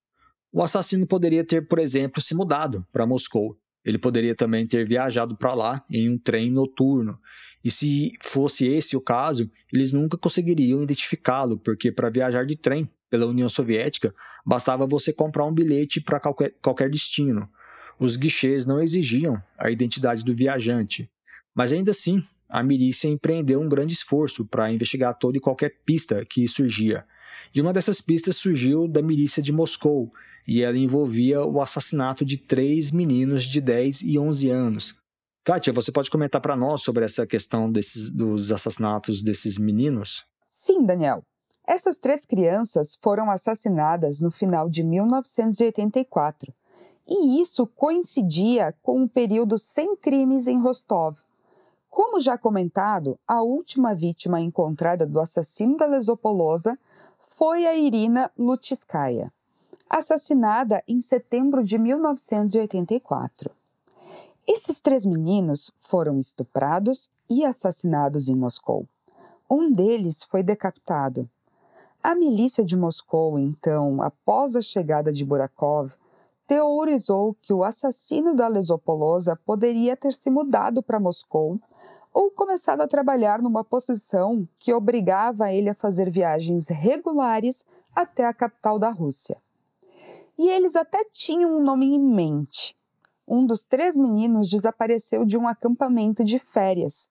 [0.52, 3.56] O assassino poderia ter, por exemplo, se mudado para Moscou.
[3.85, 7.19] Ele poderia também ter viajado para lá em um trem noturno.
[7.64, 12.88] E se fosse esse o caso, eles nunca conseguiriam identificá-lo, porque para viajar de trem
[13.09, 14.14] pela União Soviética,
[14.47, 17.49] bastava você comprar um bilhete para qualquer, qualquer destino
[18.01, 21.09] os guichês não exigiam a identidade do viajante.
[21.55, 26.24] Mas ainda assim, a milícia empreendeu um grande esforço para investigar toda e qualquer pista
[26.24, 27.05] que surgia.
[27.55, 30.11] E uma dessas pistas surgiu da milícia de Moscou,
[30.51, 34.98] e ela envolvia o assassinato de três meninos de 10 e 11 anos.
[35.44, 40.24] Kátia, você pode comentar para nós sobre essa questão desses, dos assassinatos desses meninos?
[40.44, 41.22] Sim, Daniel.
[41.64, 46.53] Essas três crianças foram assassinadas no final de 1984
[47.07, 51.16] e isso coincidia com um período sem crimes em Rostov.
[51.88, 56.76] Como já comentado, a última vítima encontrada do assassino da Lesopolosa
[57.20, 59.32] foi a Irina Lutskaya,
[59.91, 63.51] assassinada em setembro de 1984.
[64.47, 68.86] Esses três meninos foram estuprados e assassinados em Moscou.
[69.51, 71.28] Um deles foi decapitado.
[72.01, 75.93] A milícia de Moscou, então, após a chegada de Burakov,
[76.47, 81.61] teorizou que o assassino da Lesopolosa poderia ter se mudado para Moscou
[82.12, 88.34] ou começado a trabalhar numa posição que obrigava ele a fazer viagens regulares até a
[88.34, 89.36] capital da Rússia.
[90.43, 92.74] E eles até tinham um nome em mente.
[93.28, 97.11] Um dos três meninos desapareceu de um acampamento de férias,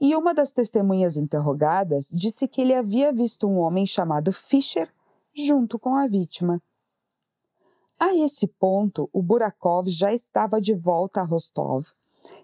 [0.00, 4.88] e uma das testemunhas interrogadas disse que ele havia visto um homem chamado Fischer
[5.34, 6.62] junto com a vítima.
[7.98, 11.88] A esse ponto, o Burakov já estava de volta a Rostov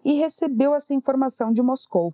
[0.05, 2.12] e recebeu essa informação de Moscou,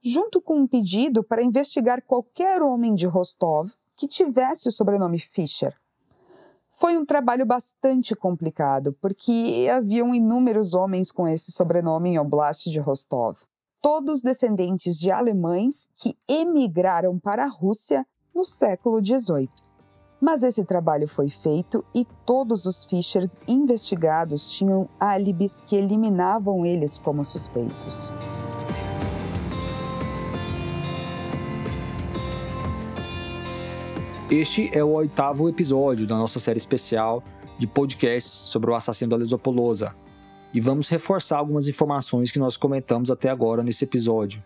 [0.00, 5.81] junto com um pedido para investigar qualquer homem de Rostov que tivesse o sobrenome Fischer.
[6.72, 12.80] Foi um trabalho bastante complicado, porque haviam inúmeros homens com esse sobrenome em Oblast de
[12.80, 13.38] Rostov,
[13.80, 19.48] todos descendentes de alemães que emigraram para a Rússia no século XVIII.
[20.20, 26.96] Mas esse trabalho foi feito e todos os Fischers investigados tinham álibis que eliminavam eles
[26.96, 28.10] como suspeitos.
[34.32, 37.22] Este é o oitavo episódio da nossa série especial
[37.58, 39.94] de podcasts sobre o assassino da Lesopolosa.
[40.54, 44.42] E vamos reforçar algumas informações que nós comentamos até agora nesse episódio.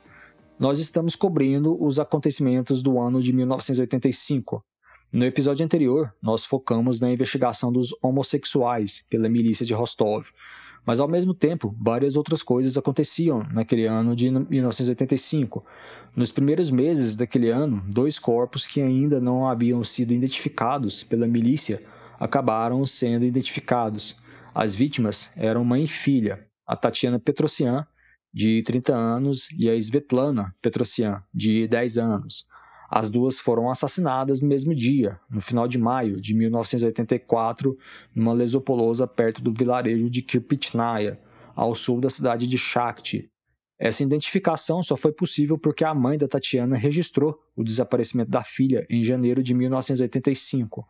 [0.59, 4.61] Nós estamos cobrindo os acontecimentos do ano de 1985,
[5.13, 10.27] no episódio anterior, nós focamos na investigação dos homossexuais pela milícia de Rostov,
[10.87, 15.65] mas ao mesmo tempo, várias outras coisas aconteciam naquele ano de 1985.
[16.15, 21.83] Nos primeiros meses daquele ano, dois corpos que ainda não haviam sido identificados pela milícia
[22.19, 24.17] acabaram sendo identificados.
[24.55, 27.87] As vítimas eram mãe e filha, a Tatiana Petrosian,
[28.33, 32.47] de 30 anos, e a Svetlana Petrosian, de 10 anos.
[32.89, 37.77] As duas foram assassinadas no mesmo dia, no final de maio de 1984,
[38.15, 41.21] numa lesopolosa perto do vilarejo de Kirpitnaya,
[41.55, 43.29] ao sul da cidade de Shakti.
[43.79, 48.87] Essa identificação só foi possível porque a mãe da Tatiana registrou o desaparecimento da filha
[48.89, 50.87] em janeiro de 1985.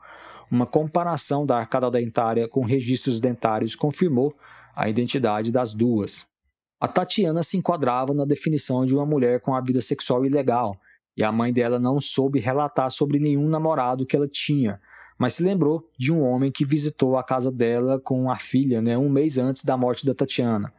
[0.50, 4.34] Uma comparação da arcada dentária com registros dentários confirmou
[4.74, 6.26] a identidade das duas.
[6.78, 10.78] A Tatiana se enquadrava na definição de uma mulher com a vida sexual ilegal,
[11.16, 14.80] e a mãe dela não soube relatar sobre nenhum namorado que ela tinha,
[15.18, 18.98] mas se lembrou de um homem que visitou a casa dela com a filha né,
[18.98, 20.72] um mês antes da morte da Tatiana.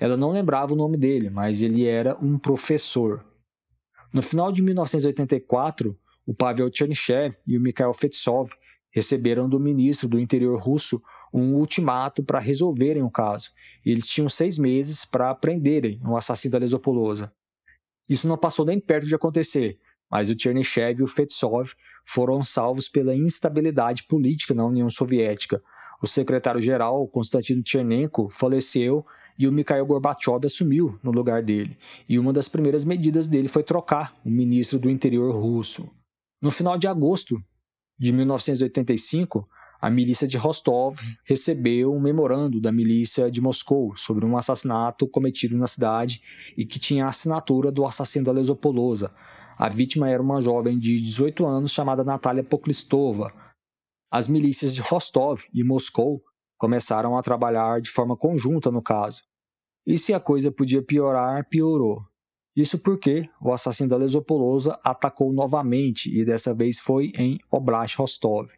[0.00, 3.24] Ela não lembrava o nome dele, mas ele era um professor.
[4.12, 8.50] No final de 1984, o Pavel Chernyshев e o Mikhail Fetsov
[8.90, 11.00] receberam do ministro do interior russo
[11.32, 13.50] um ultimato para resolverem o caso.
[13.84, 17.32] Eles tinham seis meses para prenderem o assassino da Lesopolosa.
[18.08, 19.78] Isso não passou nem perto de acontecer,
[20.14, 21.72] mas o Chernyshев e o Fetsov
[22.06, 25.60] foram salvos pela instabilidade política na União Soviética.
[26.00, 29.04] O secretário-geral, Konstantino Chernenko, faleceu
[29.36, 31.76] e o Mikhail Gorbachev assumiu no lugar dele.
[32.08, 35.90] E uma das primeiras medidas dele foi trocar o ministro do interior russo.
[36.40, 37.42] No final de agosto
[37.98, 39.48] de 1985,
[39.80, 45.56] a milícia de Rostov recebeu um memorando da milícia de Moscou sobre um assassinato cometido
[45.56, 46.22] na cidade
[46.56, 49.10] e que tinha a assinatura do assassino da Lesopolosa.
[49.56, 53.32] A vítima era uma jovem de 18 anos chamada Natalia Poklistova.
[54.10, 56.22] As milícias de Rostov e Moscou
[56.58, 59.22] começaram a trabalhar de forma conjunta no caso.
[59.86, 62.00] E se a coisa podia piorar, piorou.
[62.56, 68.48] Isso porque o assassino da Lesopolosa atacou novamente e dessa vez foi em Oblast Rostov.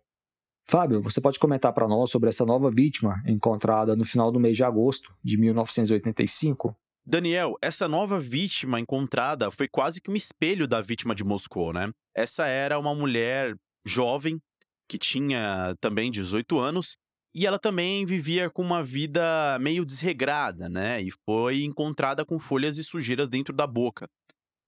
[0.68, 4.56] Fábio, você pode comentar para nós sobre essa nova vítima encontrada no final do mês
[4.56, 6.76] de agosto de 1985?
[7.08, 11.92] Daniel, essa nova vítima encontrada foi quase que um espelho da vítima de Moscou, né?
[12.12, 13.54] Essa era uma mulher
[13.86, 14.40] jovem
[14.88, 16.96] que tinha também 18 anos
[17.32, 21.00] e ela também vivia com uma vida meio desregrada, né?
[21.00, 24.08] E foi encontrada com folhas e sujeiras dentro da boca.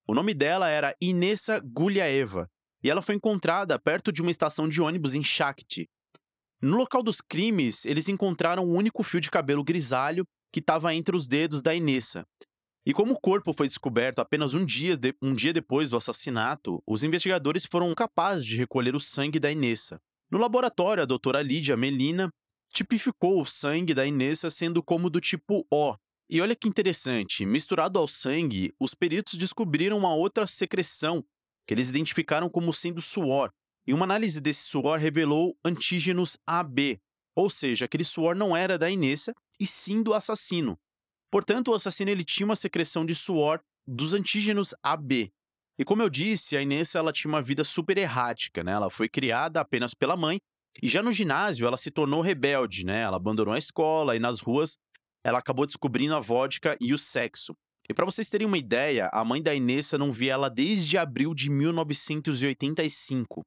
[0.07, 2.49] O nome dela era Inessa Gulyaeva
[2.84, 5.89] e ela foi encontrada perto de uma estação de ônibus em Shakti.
[6.62, 11.17] No local dos crimes, eles encontraram um único fio de cabelo grisalho que estava entre
[11.17, 12.27] os dedos da Inessa.
[12.87, 16.83] E como o corpo foi descoberto apenas um dia, de, um dia depois do assassinato,
[16.87, 20.01] os investigadores foram capazes de recolher o sangue da Inessa.
[20.31, 22.31] No laboratório, a doutora Lídia Melina
[22.73, 25.97] tipificou o sangue da Inessa sendo como do tipo O,
[26.31, 31.25] E olha que interessante, misturado ao sangue, os peritos descobriram uma outra secreção
[31.67, 33.51] que eles identificaram como sendo suor.
[33.87, 37.01] E uma análise desse suor revelou antígenos AB,
[37.35, 40.79] ou seja, aquele suor não era da Inessa e sim do assassino.
[41.31, 45.31] Portanto, o assassino ele tinha uma secreção de suor dos antígenos AB.
[45.79, 48.73] E como eu disse, a Inessa ela tinha uma vida super errática, né?
[48.73, 50.39] Ela foi criada apenas pela mãe
[50.83, 53.03] e já no ginásio ela se tornou rebelde, né?
[53.03, 54.77] Ela abandonou a escola e nas ruas
[55.25, 57.55] ela acabou descobrindo a vodka e o sexo.
[57.89, 61.35] E para vocês terem uma ideia, a mãe da Inessa não via ela desde abril
[61.35, 63.43] de 1985.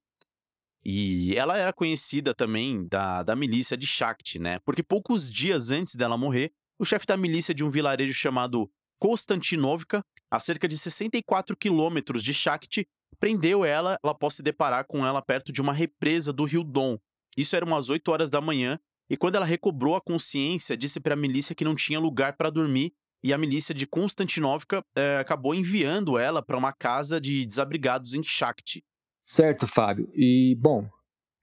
[0.84, 4.60] E ela era conhecida também da, da milícia de Shakti, né?
[4.60, 8.70] Porque poucos dias antes dela morrer, o chefe da milícia de um vilarejo chamado
[9.00, 12.88] Konstantinovka, a cerca de 64 quilômetros de Shakti,
[13.20, 16.98] prendeu ela após se deparar com ela perto de uma represa do rio Don.
[17.38, 18.80] Isso era umas 8 horas da manhã,
[19.10, 22.50] e quando ela recobrou a consciência, disse para a milícia que não tinha lugar para
[22.50, 28.16] dormir, e a milícia de Konstantinovka eh, acabou enviando ela para uma casa de desabrigados
[28.16, 28.84] em Shakti.
[29.32, 30.10] Certo, Fábio.
[30.14, 30.90] E, bom,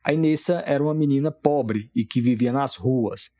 [0.04, 3.30] a Inessa era uma menina pobre e que vivia nas ruas.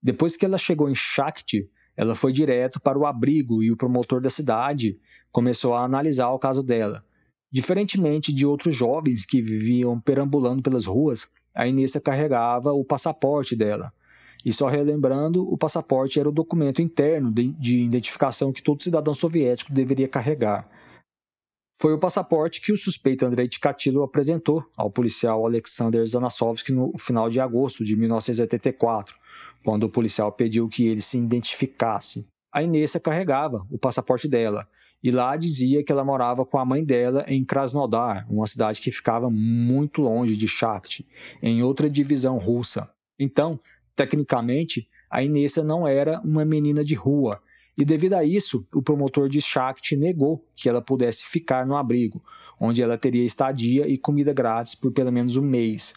[0.00, 4.20] Depois que ela chegou em Shakti, ela foi direto para o abrigo e o promotor
[4.20, 4.96] da cidade
[5.32, 7.02] começou a analisar o caso dela.
[7.50, 13.92] Diferentemente de outros jovens que viviam perambulando pelas ruas, a Inessa carregava o passaporte dela.
[14.44, 19.14] E só relembrando, o passaporte era o documento interno de, de identificação que todo cidadão
[19.14, 20.70] soviético deveria carregar.
[21.78, 27.28] Foi o passaporte que o suspeito Andrei Tkatilo apresentou ao policial Alexander Zanasovsky no final
[27.28, 29.14] de agosto de 1984,
[29.62, 32.26] quando o policial pediu que ele se identificasse.
[32.50, 34.66] A Inessa carregava o passaporte dela
[35.02, 38.90] e lá dizia que ela morava com a mãe dela em Krasnodar, uma cidade que
[38.90, 41.06] ficava muito longe de Shakti,
[41.42, 42.90] em outra divisão russa.
[43.18, 43.60] Então,
[43.94, 47.40] tecnicamente, a Inessa não era uma menina de rua,
[47.78, 52.22] e devido a isso, o promotor de Shakti negou que ela pudesse ficar no abrigo,
[52.58, 55.92] onde ela teria estadia e comida grátis por pelo menos um mês.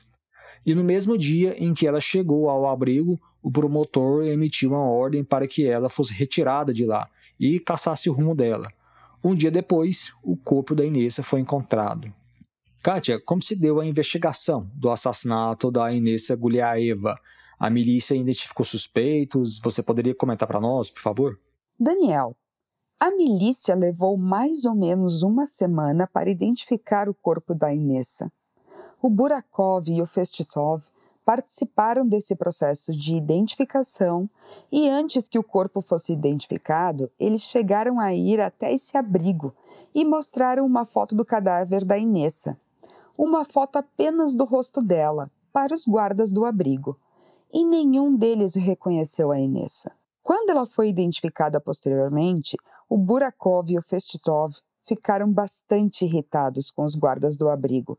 [0.65, 5.23] E no mesmo dia em que ela chegou ao abrigo, o promotor emitiu uma ordem
[5.23, 7.09] para que ela fosse retirada de lá
[7.39, 8.67] e caçasse o rumo dela.
[9.23, 12.13] Um dia depois, o corpo da Inessa foi encontrado.
[12.83, 17.15] Kátia, como se deu a investigação do assassinato da Inessa Guliaeva?
[17.57, 19.59] A milícia identificou suspeitos?
[19.61, 21.39] Você poderia comentar para nós, por favor?
[21.81, 22.35] Daniel,
[22.99, 28.29] a milícia levou mais ou menos uma semana para identificar o corpo da Inessa.
[29.01, 30.89] O Burakov e o Festisov
[31.23, 34.29] participaram desse processo de identificação
[34.69, 39.55] e antes que o corpo fosse identificado, eles chegaram a ir até esse abrigo
[39.95, 42.59] e mostraram uma foto do cadáver da Inessa.
[43.17, 46.99] Uma foto apenas do rosto dela, para os guardas do abrigo.
[47.53, 49.97] E nenhum deles reconheceu a Inessa.
[50.21, 52.57] Quando ela foi identificada posteriormente,
[52.87, 54.55] o Burakov e o Festisov
[54.85, 57.97] ficaram bastante irritados com os guardas do abrigo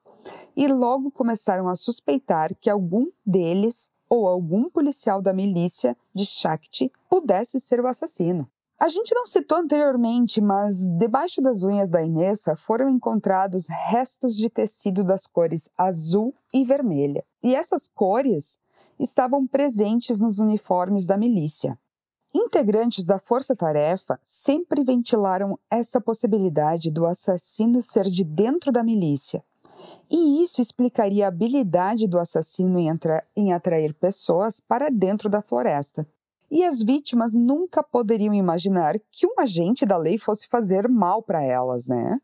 [0.56, 6.90] e logo começaram a suspeitar que algum deles ou algum policial da milícia de Shakti
[7.08, 8.50] pudesse ser o assassino.
[8.78, 14.48] A gente não citou anteriormente, mas debaixo das unhas da Inessa foram encontrados restos de
[14.48, 17.22] tecido das cores azul e vermelha.
[17.42, 18.58] E essas cores
[18.98, 21.78] estavam presentes nos uniformes da milícia.
[22.32, 29.42] Integrantes da força-tarefa sempre ventilaram essa possibilidade do assassino ser de dentro da milícia.
[30.08, 32.88] E isso explicaria a habilidade do assassino em,
[33.36, 36.06] em atrair pessoas para dentro da floresta.
[36.50, 41.42] E as vítimas nunca poderiam imaginar que um agente da lei fosse fazer mal para
[41.42, 42.20] elas, né?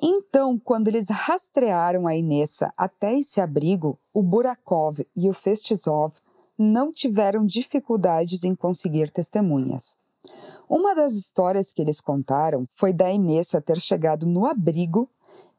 [0.00, 6.14] Então, quando eles rastrearam a Inessa até esse abrigo, o Burakov e o Festisov
[6.58, 9.98] não tiveram dificuldades em conseguir testemunhas.
[10.68, 15.08] Uma das histórias que eles contaram foi da Inessa ter chegado no abrigo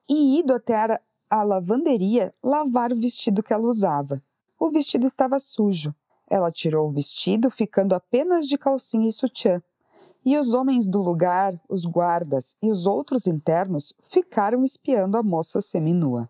[0.10, 4.22] e ido até a, a lavanderia lavar o vestido que ela usava.
[4.60, 5.94] O vestido estava sujo.
[6.30, 9.62] Ela tirou o vestido, ficando apenas de calcinha e sutiã.
[10.26, 15.62] E os homens do lugar, os guardas e os outros internos ficaram espiando a moça
[15.62, 16.30] seminua.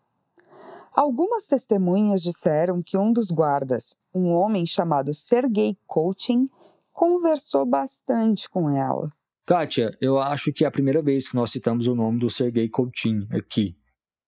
[0.98, 6.48] Algumas testemunhas disseram que um dos guardas, um homem chamado Sergei Koutin,
[6.92, 9.14] conversou bastante com ela.
[9.46, 12.68] Kátia, eu acho que é a primeira vez que nós citamos o nome do Sergei
[12.68, 13.78] Koutin aqui.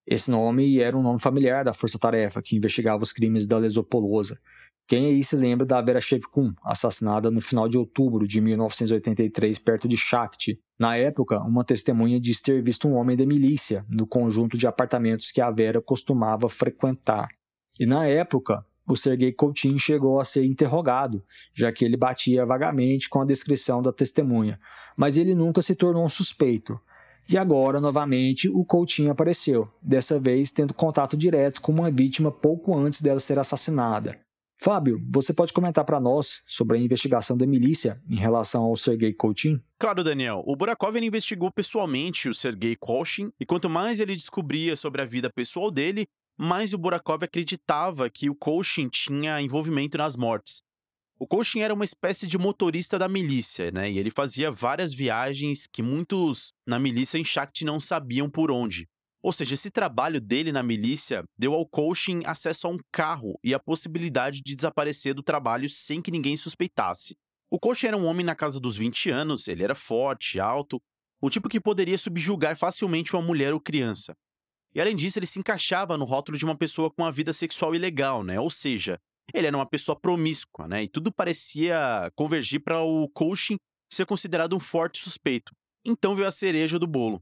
[0.06, 4.40] Esse nome era um nome familiar da Força Tarefa, que investigava os crimes da Lesopolosa.
[4.88, 9.88] Quem aí se lembra da Vera Shevkun, assassinada no final de outubro de 1983, perto
[9.88, 10.60] de Shakti?
[10.80, 15.30] Na época, uma testemunha disse ter visto um homem da milícia no conjunto de apartamentos
[15.30, 17.28] que a Vera costumava frequentar.
[17.78, 21.22] E na época, o Sergei Coutinho chegou a ser interrogado,
[21.54, 24.58] já que ele batia vagamente com a descrição da testemunha,
[24.96, 26.80] mas ele nunca se tornou um suspeito.
[27.28, 32.76] E agora, novamente, o Coutinho apareceu, dessa vez tendo contato direto com uma vítima pouco
[32.76, 34.18] antes dela ser assassinada.
[34.62, 39.14] Fábio, você pode comentar para nós sobre a investigação da milícia em relação ao Sergei
[39.14, 39.64] Coutinho?
[39.80, 40.44] Claro, Daniel.
[40.46, 45.30] O Burakov investigou pessoalmente o Sergei Kolchin e quanto mais ele descobria sobre a vida
[45.30, 50.62] pessoal dele, mais o Burakov acreditava que o Kolchin tinha envolvimento nas mortes.
[51.18, 53.90] O Kolchin era uma espécie de motorista da milícia, né?
[53.90, 58.90] E ele fazia várias viagens que muitos na milícia em Shakti não sabiam por onde.
[59.22, 63.54] Ou seja, esse trabalho dele na milícia deu ao coaching acesso a um carro e
[63.54, 67.18] a possibilidade de desaparecer do trabalho sem que ninguém suspeitasse.
[67.52, 70.82] O coaching era um homem na casa dos 20 anos, ele era forte, alto,
[71.22, 74.16] o tipo que poderia subjugar facilmente uma mulher ou criança.
[74.74, 77.76] E além disso, ele se encaixava no rótulo de uma pessoa com uma vida sexual
[77.76, 78.40] ilegal, né?
[78.40, 79.00] Ou seja,
[79.34, 80.84] ele era uma pessoa promíscua, né?
[80.84, 83.58] E tudo parecia convergir para o coaching
[83.92, 85.52] ser considerado um forte suspeito.
[85.84, 87.22] Então veio a cereja do bolo.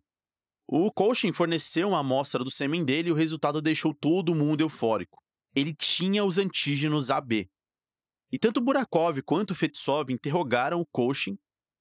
[0.69, 5.23] O coaching forneceu uma amostra do sêmen dele e o resultado deixou todo mundo eufórico.
[5.55, 7.49] Ele tinha os antígenos AB.
[8.29, 11.37] E tanto Burakov quanto Fetsov interrogaram o coaching,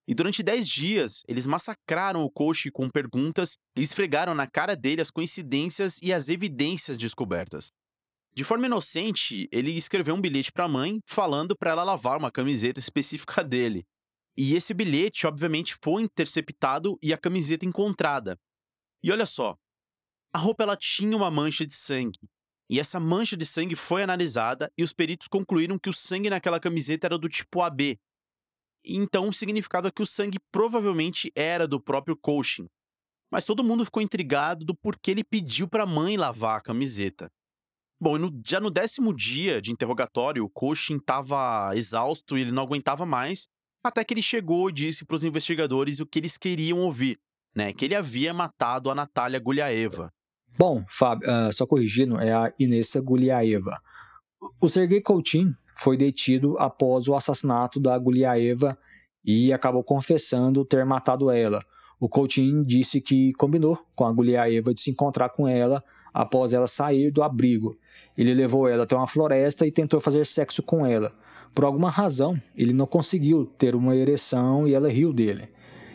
[0.06, 5.00] e durante 10 dias eles massacraram o coaching com perguntas e esfregaram na cara dele
[5.00, 7.72] as coincidências e as evidências descobertas.
[8.32, 12.30] De forma inocente, ele escreveu um bilhete para a mãe falando para ela lavar uma
[12.30, 13.84] camiseta específica dele.
[14.36, 18.38] E esse bilhete, obviamente, foi interceptado e a camiseta encontrada.
[19.06, 19.56] E olha só,
[20.34, 22.18] a roupa ela tinha uma mancha de sangue.
[22.68, 26.58] E essa mancha de sangue foi analisada e os peritos concluíram que o sangue naquela
[26.58, 28.00] camiseta era do tipo AB.
[28.84, 32.66] Então significava que o sangue provavelmente era do próprio Coaching.
[33.30, 37.30] Mas todo mundo ficou intrigado do porquê ele pediu para a mãe lavar a camiseta.
[38.00, 42.64] Bom, no, já no décimo dia de interrogatório, o Coaching estava exausto e ele não
[42.64, 43.46] aguentava mais,
[43.84, 47.20] até que ele chegou e disse para os investigadores o que eles queriam ouvir
[47.56, 50.12] né, que ele havia matado a Natália Guliaeva.
[50.58, 53.80] Bom, Fábio, uh, só corrigindo, é a Inessa Guliaeva.
[54.60, 58.76] O Sergei Coutinho foi detido após o assassinato da Guliaeva
[59.24, 61.64] e acabou confessando ter matado ela.
[61.98, 65.82] O Coutinho disse que combinou com a Guliaeva de se encontrar com ela
[66.12, 67.76] após ela sair do abrigo.
[68.16, 71.12] Ele levou ela até uma floresta e tentou fazer sexo com ela.
[71.54, 75.48] Por alguma razão, ele não conseguiu ter uma ereção e ela riu dele.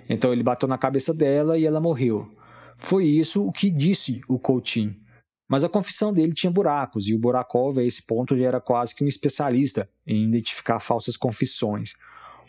[0.10, 2.30] Então ele bateu na cabeça dela e ela morreu.
[2.78, 4.96] Foi isso o que disse o Coutinho.
[5.48, 8.96] Mas a confissão dele tinha buracos, e o Burakov, a esse ponto, já era quase
[8.96, 11.94] que um especialista em identificar falsas confissões.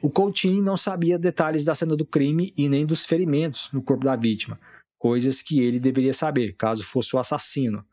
[0.01, 4.05] O Coutinho não sabia detalhes da cena do crime e nem dos ferimentos no corpo
[4.05, 4.59] da vítima,
[4.99, 7.85] coisas que ele deveria saber, caso fosse o assassino.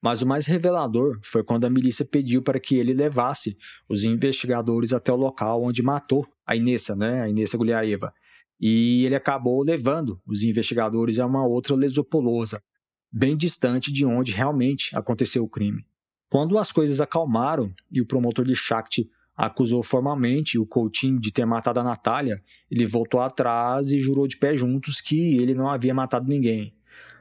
[0.00, 3.58] Mas o mais revelador foi quando a milícia pediu para que ele levasse
[3.88, 8.14] os investigadores até o local onde matou a Inessa, né, a Inessa Guliaeva,
[8.62, 12.62] e ele acabou levando os investigadores a uma outra lesopolosa,
[13.10, 15.84] bem distante de onde realmente aconteceu o crime.
[16.30, 21.44] Quando as coisas acalmaram e o promotor de Shakti acusou formalmente o Coutinho de ter
[21.44, 22.40] matado a Natália,
[22.70, 26.72] ele voltou atrás e jurou de pé juntos que ele não havia matado ninguém.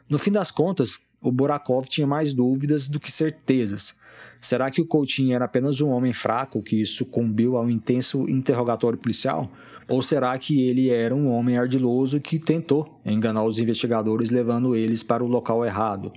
[0.07, 3.95] No fim das contas, o Borakov tinha mais dúvidas do que certezas.
[4.39, 9.51] Será que o Coutinho era apenas um homem fraco que sucumbiu ao intenso interrogatório policial?
[9.91, 15.03] Ou será que ele era um homem ardiloso que tentou enganar os investigadores, levando eles
[15.03, 16.13] para o local errado?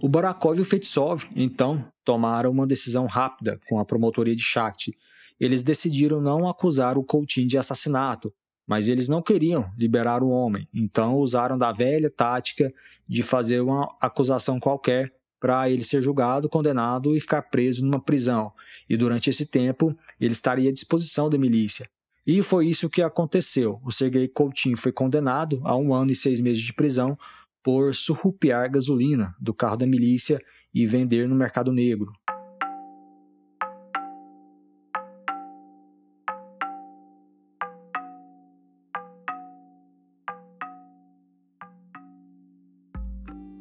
[0.00, 4.96] O Barakov e o Fetsov, então, tomaram uma decisão rápida com a promotoria de Shakti.
[5.40, 8.32] Eles decidiram não acusar o Coutinho de assassinato,
[8.64, 12.72] mas eles não queriam liberar o homem, então usaram da velha tática
[13.08, 18.52] de fazer uma acusação qualquer para ele ser julgado, condenado e ficar preso numa prisão.
[18.88, 21.88] E durante esse tempo, ele estaria à disposição da milícia.
[22.28, 23.80] E foi isso que aconteceu.
[23.82, 27.18] O Sergei Coutinho foi condenado a um ano e seis meses de prisão
[27.64, 30.38] por surrupiar gasolina do carro da milícia
[30.74, 32.12] e vender no mercado negro.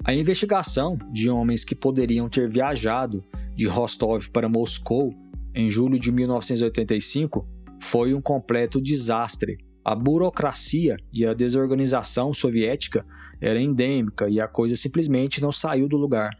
[0.03, 3.23] A investigação de homens que poderiam ter viajado
[3.55, 5.15] de Rostov para Moscou
[5.55, 9.57] em julho de 1985 foi um completo desastre.
[9.83, 13.05] A burocracia e a desorganização soviética
[13.39, 16.31] era endêmica e a coisa simplesmente não saiu do lugar.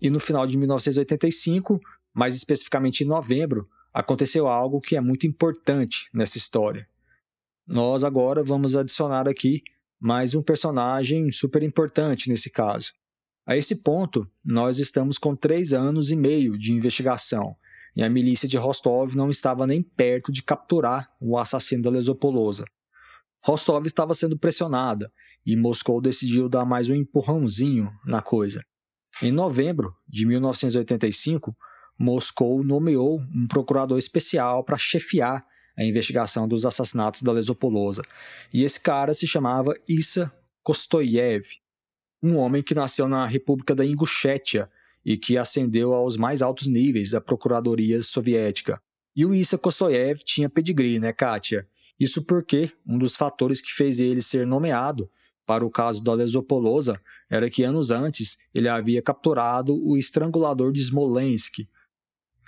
[0.00, 1.80] E no final de 1985,
[2.14, 6.86] mais especificamente em novembro, aconteceu algo que é muito importante nessa história.
[7.66, 9.62] Nós agora vamos adicionar aqui
[9.98, 12.92] mais um personagem super importante nesse caso.
[13.46, 17.56] A esse ponto, nós estamos com três anos e meio de investigação
[17.96, 22.64] e a milícia de Rostov não estava nem perto de capturar o assassino da Lesopolosa.
[23.42, 25.10] Rostov estava sendo pressionada
[25.44, 28.62] e Moscou decidiu dar mais um empurrãozinho na coisa.
[29.22, 31.56] Em novembro de 1985,
[31.98, 35.44] Moscou nomeou um procurador especial para chefiar
[35.76, 38.02] a investigação dos assassinatos da Lesopolosa,
[38.52, 40.32] e esse cara se chamava Issa
[40.62, 41.46] Kostoyev,
[42.22, 44.70] um homem que nasceu na República da Ingushétia
[45.04, 48.80] e que ascendeu aos mais altos níveis da Procuradoria Soviética.
[49.14, 51.66] E o Issa Kostoyev tinha pedigree, né, Kátia?
[51.98, 55.10] Isso porque um dos fatores que fez ele ser nomeado
[55.46, 60.80] para o caso da Lesopolosa era que anos antes ele havia capturado o estrangulador de
[60.80, 61.66] Smolensk.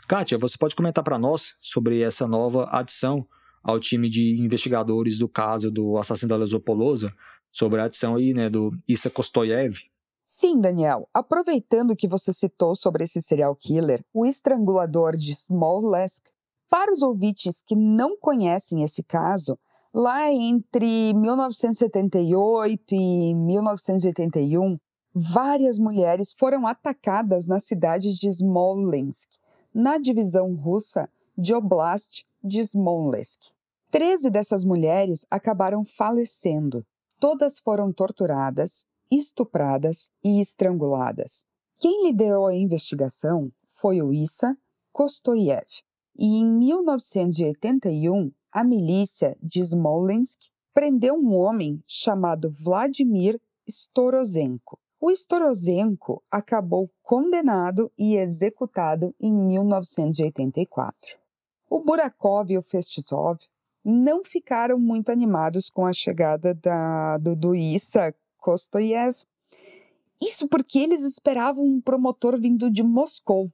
[0.06, 3.26] Kátia, você pode comentar para nós sobre essa nova adição
[3.62, 7.14] ao time de investigadores do caso do assassino da Lesopolosa,
[7.50, 9.76] sobre a adição aí, né, do Issa Kostoyev?
[10.24, 11.08] Sim, Daniel.
[11.12, 16.30] Aproveitando que você citou sobre esse serial killer, o estrangulador de Smolensk,
[16.70, 19.58] para os ouvintes que não conhecem esse caso,
[19.92, 24.78] lá entre 1978 e 1981,
[25.14, 29.32] várias mulheres foram atacadas na cidade de Smolensk,
[29.74, 33.50] na divisão russa de Oblast de Smolensk.
[33.90, 36.86] Treze dessas mulheres acabaram falecendo.
[37.20, 38.86] Todas foram torturadas
[39.16, 41.44] estupradas e estranguladas.
[41.78, 43.50] Quem liderou a investigação
[43.80, 44.56] foi o Issa
[44.92, 45.66] Kostoyev.
[46.16, 50.40] E em 1981, a milícia de Smolensk
[50.74, 54.78] prendeu um homem chamado Vladimir Storozenko.
[55.00, 61.18] O Storozenko acabou condenado e executado em 1984.
[61.68, 63.38] O Burakov e o Festisov
[63.84, 69.16] não ficaram muito animados com a chegada da, do, do Issa Kostoyev.
[70.20, 73.50] Isso porque eles esperavam um promotor vindo de Moscou,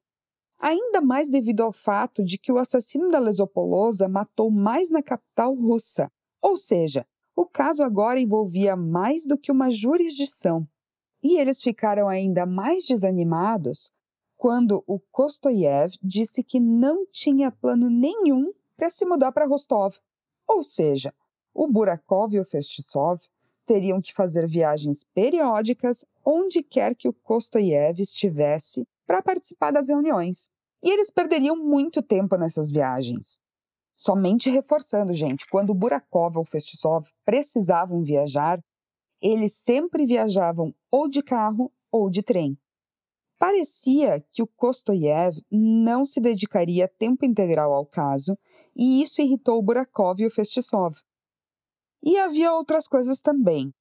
[0.59, 5.55] ainda mais devido ao fato de que o assassino da Lesopolosa matou mais na capital
[5.55, 6.11] russa,
[6.41, 10.67] ou seja, o caso agora envolvia mais do que uma jurisdição.
[11.23, 13.93] E eles ficaram ainda mais desanimados
[14.37, 19.97] quando o Kostoyev disse que não tinha plano nenhum para se mudar para Rostov.
[20.47, 21.13] Ou seja,
[21.53, 23.21] o Burakov e o Festisov
[23.69, 30.49] teriam que fazer viagens periódicas onde quer que o Kostoyev estivesse para participar das reuniões.
[30.83, 33.39] E eles perderiam muito tempo nessas viagens.
[33.95, 38.59] Somente reforçando, gente, quando Burakov ou Festisov precisavam viajar,
[39.21, 42.57] eles sempre viajavam ou de carro ou de trem.
[43.39, 48.39] Parecia que o Kostoyev não se dedicaria tempo integral ao caso,
[48.75, 50.97] e isso irritou Burakov e o Festisov.
[52.03, 53.73] E havia outras coisas também.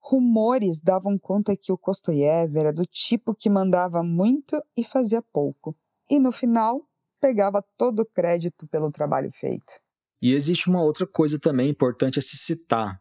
[0.00, 5.76] Rumores davam conta que o Kostoyev era do tipo que mandava muito e fazia pouco,
[6.08, 6.88] e no final
[7.20, 9.72] pegava todo o crédito pelo trabalho feito.
[10.20, 13.00] E existe uma outra coisa também importante a se citar.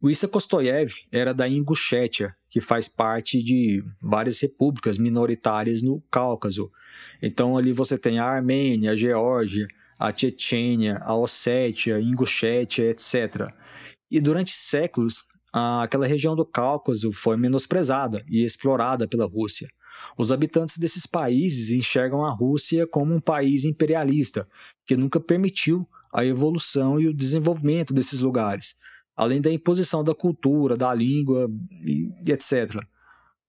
[0.00, 6.70] O Issa Kostoyev era da Ingushétia, que faz parte de várias repúblicas minoritárias no Cáucaso.
[7.22, 9.66] Então ali você tem a Armênia, a Geórgia,
[9.98, 13.50] a Chechênia, a Ossétia, a Ingushétia, etc.
[14.14, 19.68] E durante séculos, aquela região do Cáucaso foi menosprezada e explorada pela Rússia.
[20.16, 24.46] Os habitantes desses países enxergam a Rússia como um país imperialista,
[24.86, 28.76] que nunca permitiu a evolução e o desenvolvimento desses lugares,
[29.16, 31.50] além da imposição da cultura, da língua
[31.84, 32.86] e, etc.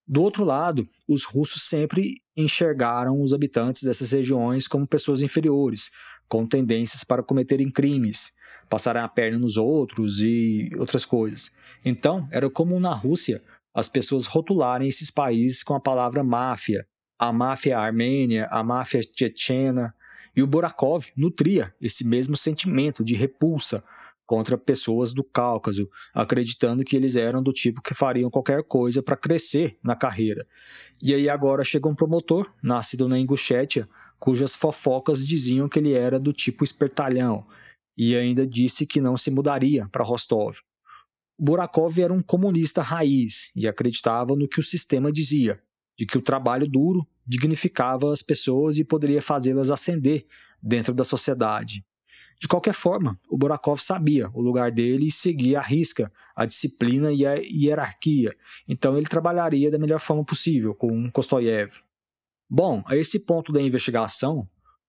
[0.07, 5.91] Do outro lado, os russos sempre enxergaram os habitantes dessas regiões como pessoas inferiores,
[6.28, 8.34] com tendências para cometerem crimes,
[8.70, 11.51] passarem a perna nos outros e outras coisas.
[11.84, 13.41] Então, era comum na Rússia
[13.74, 16.88] as pessoas rotularem esses países com a palavra máfia,
[17.20, 19.93] a máfia armênia, a máfia tchetchena,
[20.36, 23.84] e o Borakov nutria esse mesmo sentimento de repulsa
[24.26, 29.16] contra pessoas do Cáucaso, acreditando que eles eram do tipo que fariam qualquer coisa para
[29.16, 30.47] crescer na carreira.
[31.01, 33.88] E aí agora chega um promotor, nascido na Ingushétia,
[34.20, 37.45] cujas fofocas diziam que ele era do tipo espertalhão,
[37.98, 40.58] e ainda disse que não se mudaria para Rostov.
[41.38, 45.62] Burakov era um comunista raiz e acreditava no que o sistema dizia,
[45.98, 50.26] de que o trabalho duro dignificava as pessoas e poderia fazê-las ascender
[50.62, 51.86] dentro da sociedade.
[52.39, 57.12] De qualquer forma, o Burakov sabia o lugar dele e seguia à risca a disciplina
[57.14, 58.36] e a hierarquia,
[58.68, 61.80] então ele trabalharia da melhor forma possível com Kostoyev.
[62.50, 64.46] Bom, a esse ponto da investigação,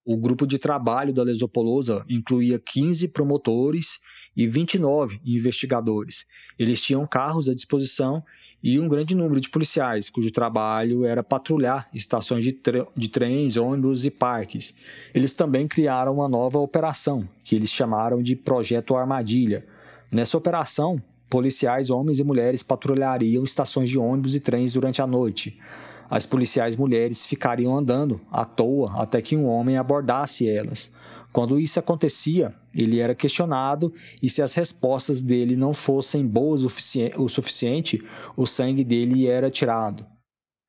[0.06, 3.98] o grupo de trabalho da Lesopolosa incluía 15 promotores
[4.36, 6.26] e 29 investigadores.
[6.56, 8.22] Eles tinham carros à disposição
[8.62, 12.56] e um grande número de policiais, cujo trabalho era patrulhar estações de,
[12.96, 14.76] de trens, ônibus e parques.
[15.12, 19.66] Eles também criaram uma nova operação, que eles chamaram de Projeto Armadilha.
[20.10, 25.58] Nessa operação, policiais, homens e mulheres, patrulhariam estações de ônibus e trens durante a noite.
[26.08, 30.90] As policiais mulheres ficariam andando à toa até que um homem abordasse elas.
[31.32, 33.92] Quando isso acontecia, ele era questionado
[34.22, 38.02] e se as respostas dele não fossem boas o suficiente,
[38.36, 40.06] o sangue dele era tirado.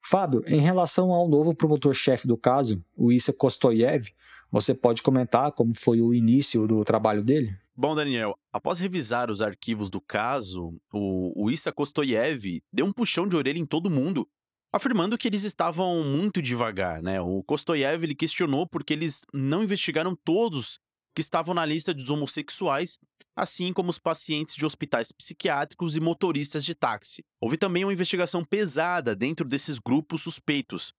[0.05, 4.09] Fábio, em relação ao novo promotor-chefe do caso, o Issa Kostoyev,
[4.51, 7.49] você pode comentar como foi o início do trabalho dele?
[7.75, 13.27] Bom, Daniel, após revisar os arquivos do caso, o, o Issa Kostoyev deu um puxão
[13.27, 14.27] de orelha em todo mundo
[14.71, 17.21] afirmando que eles estavam muito devagar, né?
[17.21, 20.79] O Kostoyev ele questionou porque eles não investigaram todos
[21.15, 22.99] que estavam na lista dos homossexuais,
[23.35, 27.23] assim como os pacientes de hospitais psiquiátricos e motoristas de táxi.
[27.41, 30.93] Houve também uma investigação pesada dentro desses grupos suspeitos,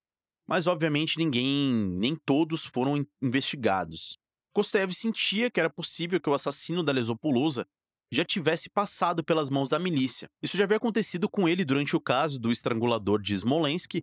[0.48, 4.18] mas obviamente ninguém, nem todos foram investigados.
[4.52, 7.64] Kostoyev sentia que era possível que o assassino da Lesopolusa
[8.10, 10.28] já tivesse passado pelas mãos da milícia.
[10.42, 14.02] Isso já havia acontecido com ele durante o caso do estrangulador de Smolensk,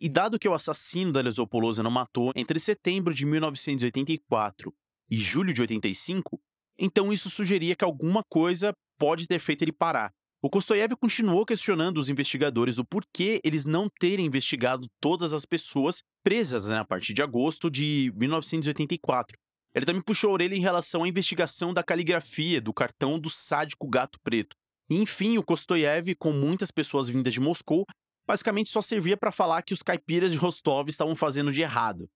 [0.00, 4.74] e dado que o assassino da Lesopolosa não matou entre setembro de 1984
[5.10, 6.40] e julho de 85,
[6.78, 10.12] então isso sugeria que alguma coisa pode ter feito ele parar.
[10.42, 16.02] O Kostoyev continuou questionando os investigadores o porquê eles não terem investigado todas as pessoas
[16.22, 19.38] presas né, a partir de agosto de 1984,
[19.74, 23.88] ele também puxou a orelha em relação à investigação da caligrafia do cartão do sádico
[23.88, 24.56] gato preto.
[24.88, 27.84] E, enfim, o Kostoyev, com muitas pessoas vindas de Moscou,
[28.26, 32.08] basicamente só servia para falar que os caipiras de Rostov estavam fazendo de errado.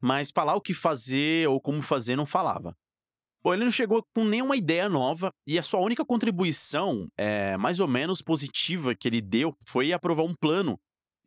[0.00, 2.74] Mas falar o que fazer ou como fazer não falava.
[3.42, 7.78] Bom, ele não chegou com nenhuma ideia nova e a sua única contribuição, é, mais
[7.78, 10.78] ou menos positiva, que ele deu foi aprovar um plano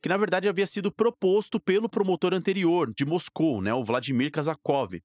[0.01, 4.99] que, na verdade, havia sido proposto pelo promotor anterior de Moscou, né, o Vladimir Kazakov,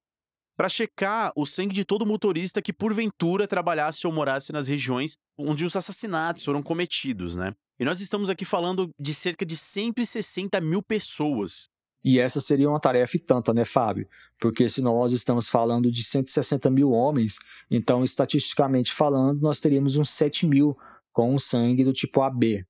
[0.57, 5.65] para checar o sangue de todo motorista que porventura trabalhasse ou morasse nas regiões onde
[5.65, 7.55] os assassinatos foram cometidos, né?
[7.79, 11.69] E nós estamos aqui falando de cerca de 160 mil pessoas.
[12.05, 14.07] E essa seria uma tarefa e tanta, né, Fábio?
[14.39, 17.39] Porque se nós estamos falando de 160 mil homens,
[17.71, 20.77] então, estatisticamente falando, nós teríamos uns 7 mil
[21.13, 22.65] com o sangue do tipo AB.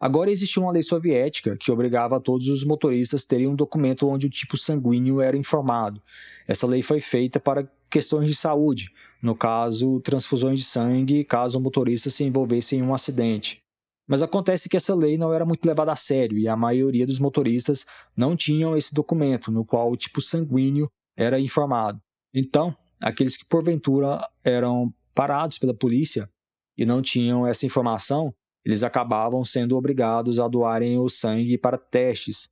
[0.00, 4.26] Agora existia uma lei soviética que obrigava todos os motoristas a terem um documento onde
[4.26, 6.02] o tipo sanguíneo era informado.
[6.46, 8.90] Essa lei foi feita para questões de saúde,
[9.22, 13.62] no caso, transfusões de sangue, caso o motorista se envolvesse em um acidente.
[14.06, 17.18] Mas acontece que essa lei não era muito levada a sério e a maioria dos
[17.18, 21.98] motoristas não tinham esse documento no qual o tipo sanguíneo era informado.
[22.34, 26.28] Então, aqueles que porventura eram parados pela polícia
[26.76, 28.34] e não tinham essa informação
[28.64, 32.48] eles acabavam sendo obrigados a doarem o sangue para testes.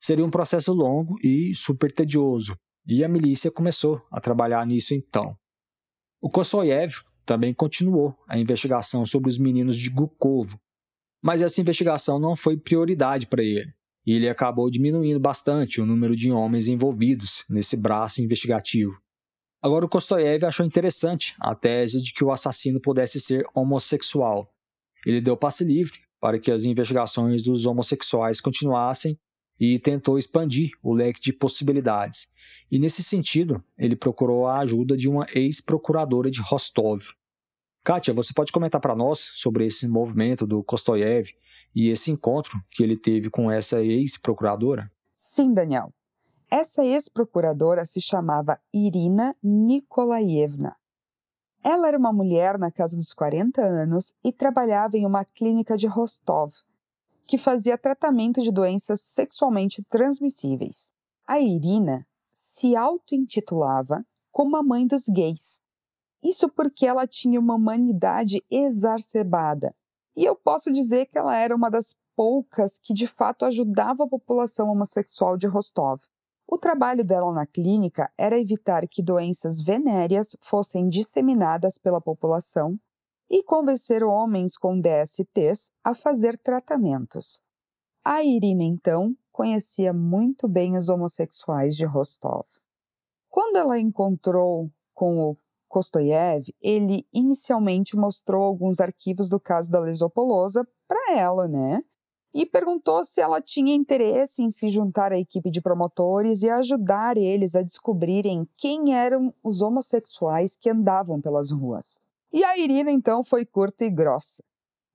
[0.00, 2.56] Seria um processo longo e super tedioso,
[2.86, 5.36] e a milícia começou a trabalhar nisso então.
[6.20, 10.58] O Kosoyev também continuou a investigação sobre os meninos de Gukovo,
[11.22, 13.72] mas essa investigação não foi prioridade para ele,
[14.06, 18.98] e ele acabou diminuindo bastante o número de homens envolvidos nesse braço investigativo.
[19.62, 24.50] Agora, o Kostoyev achou interessante a tese de que o assassino pudesse ser homossexual,
[25.04, 29.18] ele deu passe livre para que as investigações dos homossexuais continuassem
[29.58, 32.28] e tentou expandir o leque de possibilidades.
[32.70, 37.02] E nesse sentido, ele procurou a ajuda de uma ex-procuradora de Rostov.
[37.84, 41.30] Kátia, você pode comentar para nós sobre esse movimento do Kostoyev
[41.74, 44.90] e esse encontro que ele teve com essa ex-procuradora?
[45.12, 45.92] Sim, Daniel.
[46.50, 50.76] Essa ex-procuradora se chamava Irina Nikolaevna.
[51.62, 55.86] Ela era uma mulher na casa dos 40 anos e trabalhava em uma clínica de
[55.86, 56.54] Rostov,
[57.26, 60.90] que fazia tratamento de doenças sexualmente transmissíveis.
[61.26, 65.60] A Irina se auto-intitulava como a mãe dos gays.
[66.22, 69.74] Isso porque ela tinha uma humanidade exacerbada.
[70.16, 74.08] E eu posso dizer que ela era uma das poucas que de fato ajudava a
[74.08, 76.00] população homossexual de Rostov.
[76.52, 82.76] O trabalho dela na clínica era evitar que doenças venéreas fossem disseminadas pela população
[83.30, 87.40] e convencer homens com DSTs a fazer tratamentos.
[88.04, 92.44] A Irina, então, conhecia muito bem os homossexuais de Rostov.
[93.28, 95.36] Quando ela encontrou com o
[95.68, 101.80] Kostoyev, ele inicialmente mostrou alguns arquivos do caso da Lesopolosa para ela, né?
[102.32, 107.16] E perguntou se ela tinha interesse em se juntar à equipe de promotores e ajudar
[107.16, 112.00] eles a descobrirem quem eram os homossexuais que andavam pelas ruas.
[112.32, 114.42] E a Irina então foi curta e grossa.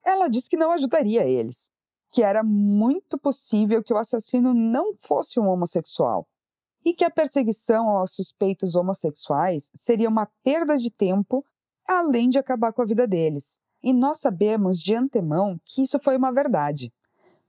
[0.06, 1.72] Ela disse que não ajudaria eles.
[2.16, 6.26] que era muito possível que o assassino não fosse um homossexual
[6.86, 11.44] e que a perseguição aos suspeitos homossexuais seria uma perda de tempo,
[11.86, 13.60] além de acabar com a vida deles.
[13.84, 16.90] E nós sabemos de antemão que isso foi uma verdade.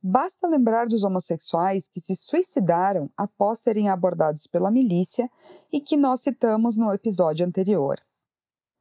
[0.08, 5.28] Basta lembrar dos homossexuais que se suicidaram após serem abordados pela milícia
[5.72, 7.98] e que nós citamos no episódio anterior.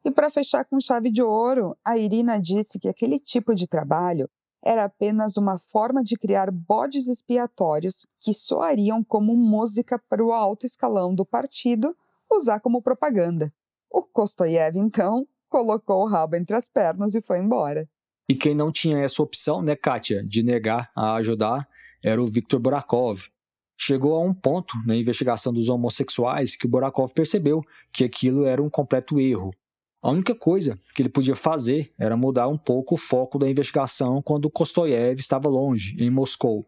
[0.03, 4.29] E para fechar com chave de ouro, a Irina disse que aquele tipo de trabalho
[4.63, 10.67] era apenas uma forma de criar bodes expiatórios que soariam como música para o alto
[10.67, 11.97] escalão do partido
[12.31, 13.51] usar como propaganda.
[13.89, 17.89] O Kostoyev, então, colocou o rabo entre as pernas e foi embora.
[18.27, 21.67] E quem não tinha essa opção, né, Kátia, de negar a ajudar,
[22.03, 23.23] era o Viktor Borakov.
[23.77, 27.61] Chegou a um ponto na investigação dos homossexuais que o Borakov percebeu
[27.91, 29.53] que aquilo era um completo erro.
[30.01, 34.21] A única coisa que ele podia fazer era mudar um pouco o foco da investigação
[34.21, 36.65] quando Kostoyev estava longe, em Moscou.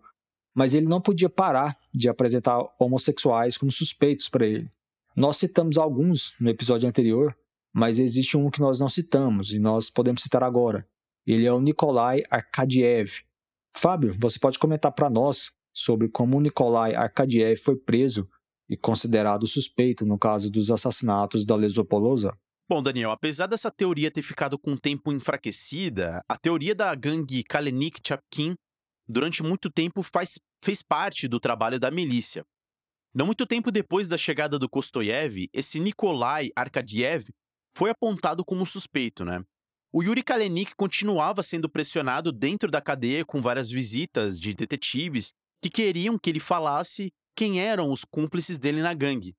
[0.56, 4.70] Mas ele não podia parar de apresentar homossexuais como suspeitos para ele.
[5.16, 7.36] Nós citamos alguns no episódio anterior,
[7.72, 10.88] mas existe um que nós não citamos e nós podemos citar agora,
[11.34, 13.24] ele é o Nikolai Arkadiev.
[13.76, 18.28] Fábio, você pode comentar para nós sobre como o Nikolai Arkadiev foi preso
[18.70, 22.36] e considerado suspeito no caso dos assassinatos da Lesopolosa?
[22.70, 27.44] Bom, Daniel, apesar dessa teoria ter ficado com o tempo enfraquecida, a teoria da gangue
[27.44, 28.56] Kalenik Chapkin
[29.08, 32.44] durante muito tempo faz, fez parte do trabalho da milícia.
[33.14, 37.30] Não muito tempo depois da chegada do Kostoyev, esse Nikolai Arkadiev
[37.76, 39.42] foi apontado como suspeito, né?
[40.00, 45.72] O Yuri Kalenik continuava sendo pressionado dentro da cadeia com várias visitas de detetives que
[45.72, 49.34] queriam que ele falasse quem eram os cúmplices dele na gangue.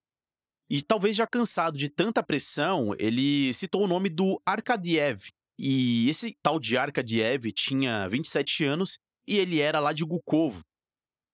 [0.69, 5.29] E talvez já cansado de tanta pressão, ele citou o nome do Arkadiev.
[5.57, 8.99] E esse tal de Arkadiev tinha 27 anos
[9.29, 10.63] e ele era lá de Gukovo.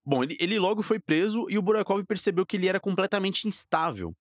[0.05, 4.13] Bom, ele, ele logo foi preso e o Burakov percebeu que ele era completamente instável.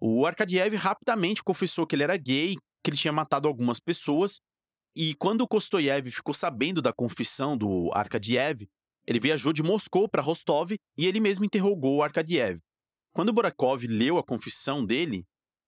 [0.00, 2.54] O Arkadiev rapidamente confessou que ele era gay,
[2.84, 4.40] que ele tinha matado algumas pessoas.
[4.94, 8.68] E quando Kostoyev ficou sabendo da confissão do Arkadiev,
[9.06, 12.60] ele viajou de Moscou para Rostov e ele mesmo interrogou o Arkadiev.
[13.12, 15.26] Quando Borakov leu a confissão dele,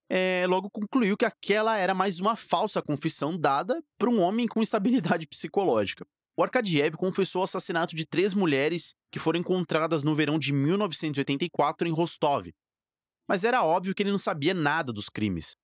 [0.09, 4.63] é, logo concluiu que aquela era mais uma falsa confissão dada para um homem com
[4.63, 6.07] instabilidade psicológica.
[6.37, 11.89] O Arkadiev confessou o assassinato de três mulheres que foram encontradas no verão de 1984
[11.89, 12.51] em Rostov.
[13.27, 15.57] Mas era óbvio que ele não sabia nada dos crimes.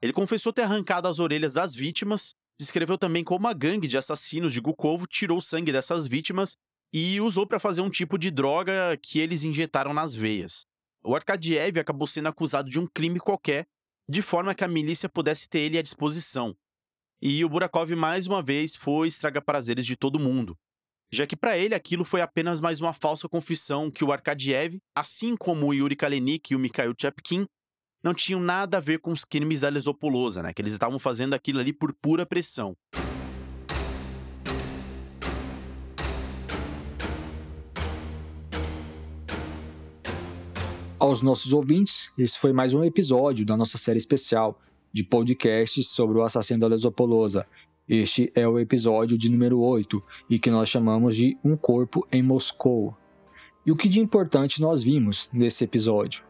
[0.00, 4.52] Ele confessou ter arrancado as orelhas das vítimas, descreveu também como uma gangue de assassinos
[4.52, 6.56] de Gukovo tirou o sangue dessas vítimas
[6.92, 10.66] e usou para fazer um tipo de droga que eles injetaram nas veias.
[11.02, 13.66] O Arkadiev acabou sendo acusado de um crime qualquer,
[14.08, 16.56] de forma que a milícia pudesse ter ele à disposição.
[17.22, 20.58] E o Burakov mais uma vez foi estragar prazeres de todo mundo,
[21.12, 25.36] já que para ele aquilo foi apenas mais uma falsa confissão que o Arkadiev, assim
[25.36, 27.46] como o Yuri Kalenik e o Mikhail Chapkin,
[28.02, 30.52] não tinham nada a ver com os crimes da Lesopolosa, né?
[30.52, 32.74] Que eles estavam fazendo aquilo ali por pura pressão.
[40.98, 44.60] Aos nossos ouvintes, esse foi mais um episódio da nossa série especial
[44.92, 47.46] de podcasts sobre o assassino da Lesopolosa.
[47.88, 52.22] Este é o episódio de número 8 e que nós chamamos de Um Corpo em
[52.22, 52.94] Moscou.
[53.64, 56.29] E o que de importante nós vimos nesse episódio?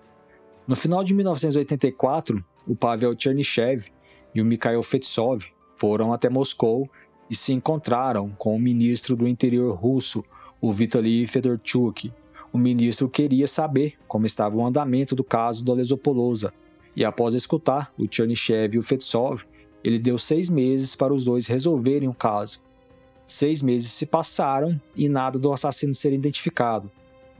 [0.70, 3.90] No final de 1984, o Pavel Chernyshevs
[4.32, 5.44] e o Mikhail Fetsov
[5.74, 6.88] foram até Moscou
[7.28, 10.24] e se encontraram com o ministro do interior russo,
[10.60, 12.12] o Vitaly Fedorchuk.
[12.52, 16.54] O ministro queria saber como estava o andamento do caso da Lesopolosa,
[16.94, 19.42] e após escutar o Chernyshevs e o Fetsov,
[19.82, 22.62] ele deu seis meses para os dois resolverem o caso.
[23.26, 26.88] Seis meses se passaram e nada do assassino ser identificado.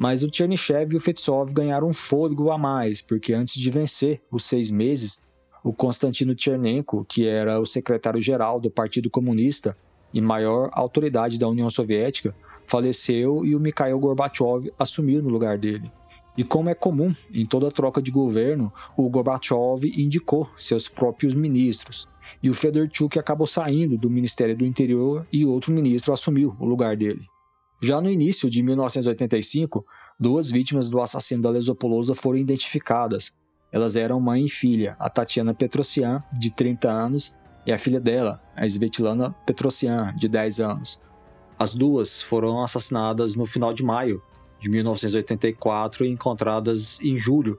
[0.01, 4.23] Mas o Chernyshevs e o Fetsov ganharam um fôlego a mais, porque antes de vencer
[4.33, 5.19] os seis meses,
[5.63, 9.77] o Konstantino Chernenko, que era o secretário-geral do Partido Comunista
[10.15, 12.35] e maior autoridade da União Soviética,
[12.67, 15.93] faleceu e o Mikhail Gorbachev assumiu no lugar dele.
[16.35, 22.09] E como é comum em toda troca de governo, o Gorbachev indicou seus próprios ministros.
[22.43, 26.97] E o Fedorchuk acabou saindo do Ministério do Interior e outro ministro assumiu o lugar
[26.97, 27.30] dele.
[27.83, 29.87] Já no início de 1985,
[30.19, 33.35] duas vítimas do assassino da Lesopolosa foram identificadas.
[33.73, 37.35] Elas eram mãe e filha, a Tatiana Petrosian, de 30 anos,
[37.67, 41.01] e a filha dela, a Svetlana Petrosian, de 10 anos.
[41.59, 44.23] As duas foram assassinadas no final de maio
[44.61, 47.59] de 1984 e encontradas em julho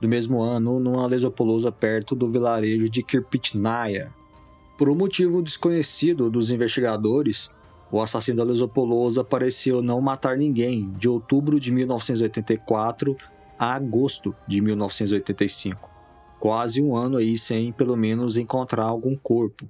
[0.00, 4.14] do mesmo ano numa lesopolosa perto do vilarejo de Kirpitnaya.
[4.78, 7.50] Por um motivo desconhecido dos investigadores,
[7.90, 13.16] o assassino da Lesopolosa pareceu não matar ninguém de outubro de 1984
[13.58, 15.88] a agosto de 1985.
[16.38, 19.68] Quase um ano aí sem pelo menos encontrar algum corpo.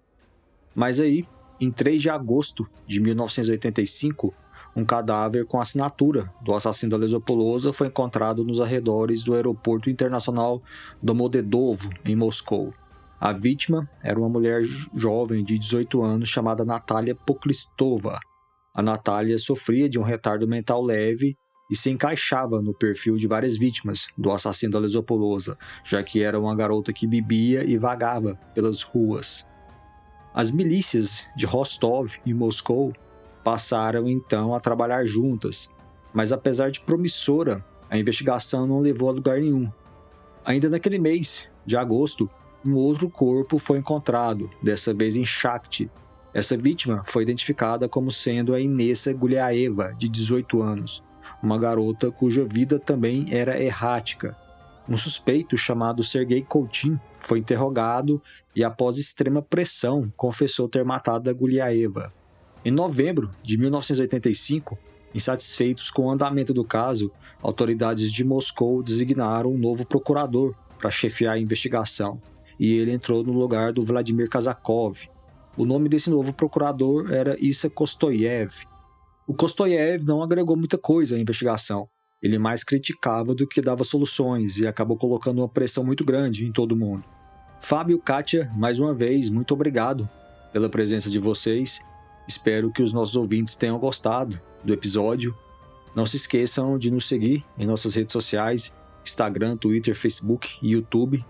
[0.75, 1.25] Mas aí,
[1.61, 4.35] em 3 de agosto de 1985,
[4.77, 10.63] um cadáver com assinatura do assassino da Lesopolosa foi encontrado nos arredores do aeroporto internacional
[11.03, 12.75] Domodedovo, em Moscou.
[13.21, 14.63] A vítima era uma mulher
[14.95, 18.21] jovem de 18 anos chamada Natália Poklistova.
[18.73, 21.37] A Natália sofria de um retardo mental leve
[21.69, 26.39] e se encaixava no perfil de várias vítimas do assassino da Lesopolosa, já que era
[26.39, 29.45] uma garota que bebia e vagava pelas ruas.
[30.33, 32.93] As milícias de Rostov e Moscou
[33.43, 35.69] passaram então a trabalhar juntas,
[36.15, 39.69] mas apesar de promissora, a investigação não levou a lugar nenhum.
[40.45, 42.31] Ainda naquele mês de agosto,
[42.65, 45.91] um outro corpo foi encontrado, dessa vez em Shakhty.
[46.35, 51.03] Essa vítima foi identificada como sendo a Inessa Guliaeva, de 18 anos,
[51.43, 54.37] uma garota cuja vida também era errática.
[54.89, 58.21] Um suspeito chamado Sergei Koutin foi interrogado
[58.57, 62.13] e, após extrema pressão, confessou ter matado a Guliaeva.
[62.65, 64.79] Em novembro de 1985,
[65.15, 71.35] insatisfeitos com o andamento do caso, autoridades de Moscou designaram um novo procurador para chefiar
[71.35, 72.21] a investigação,
[72.59, 75.09] e ele entrou no lugar do Vladimir Kazakov.
[75.57, 78.53] O nome desse novo procurador era Issa Kostoyev.
[79.27, 81.89] O Kostoyev não agregou muita coisa à investigação.
[82.23, 86.53] Ele mais criticava do que dava soluções e acabou colocando uma pressão muito grande em
[86.53, 87.05] todo mundo.
[87.61, 90.09] Fábio Kátia, mais uma vez, muito obrigado
[90.53, 91.81] pela presença de vocês.
[92.27, 95.37] Espero que os nossos ouvintes tenham gostado do episódio.
[95.95, 98.73] Não se esqueçam de nos seguir em nossas redes sociais:
[99.05, 101.25] Instagram, Twitter, Facebook e YouTube.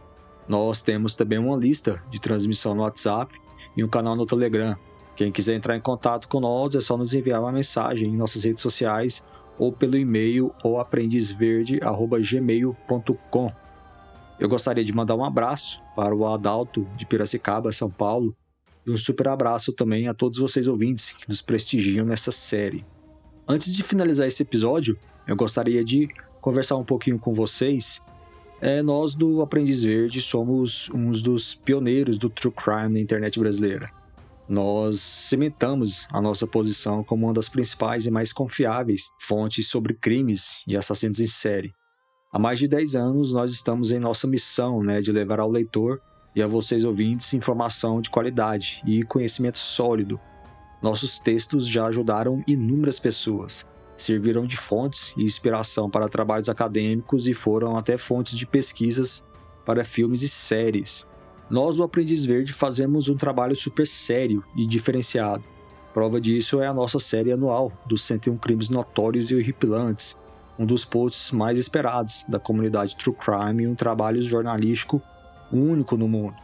[0.49, 3.38] Nós temos também uma lista de transmissão no WhatsApp
[3.76, 4.76] e um canal no Telegram.
[5.14, 8.44] Quem quiser entrar em contato com nós é só nos enviar uma mensagem em nossas
[8.44, 9.24] redes sociais
[9.59, 13.53] ou pelo e-mail ou aprendizverde@gmail.com.
[14.38, 18.36] Eu gostaria de mandar um abraço para o Adalto de Piracicaba, São Paulo,
[18.86, 22.86] e um super abraço também a todos vocês ouvintes que nos prestigiam nessa série.
[23.46, 24.96] Antes de finalizar esse episódio,
[25.26, 26.09] eu gostaria de
[26.40, 28.01] conversar um pouquinho com vocês.
[28.61, 33.90] É, nós do Aprendiz Verde somos uns dos pioneiros do true crime na internet brasileira.
[34.48, 40.62] Nós cimentamos a nossa posição como uma das principais e mais confiáveis fontes sobre crimes
[40.66, 41.72] e assassinos em série.
[42.32, 46.00] Há mais de 10 anos, nós estamos em nossa missão né, de levar ao leitor
[46.34, 50.18] e a vocês ouvintes informação de qualidade e conhecimento sólido.
[50.82, 53.68] Nossos textos já ajudaram inúmeras pessoas,
[54.03, 59.24] serviram de fontes e inspiração para trabalhos acadêmicos e foram até fontes de pesquisas
[59.66, 61.07] para filmes e séries.
[61.51, 65.42] Nós, do Aprendiz Verde, fazemos um trabalho super sério e diferenciado.
[65.92, 70.16] Prova disso é a nossa série anual dos 101 Crimes Notórios e Horripilantes,
[70.59, 75.03] um dos posts mais esperados da comunidade True Crime e um trabalho jornalístico
[75.53, 76.36] único no mundo.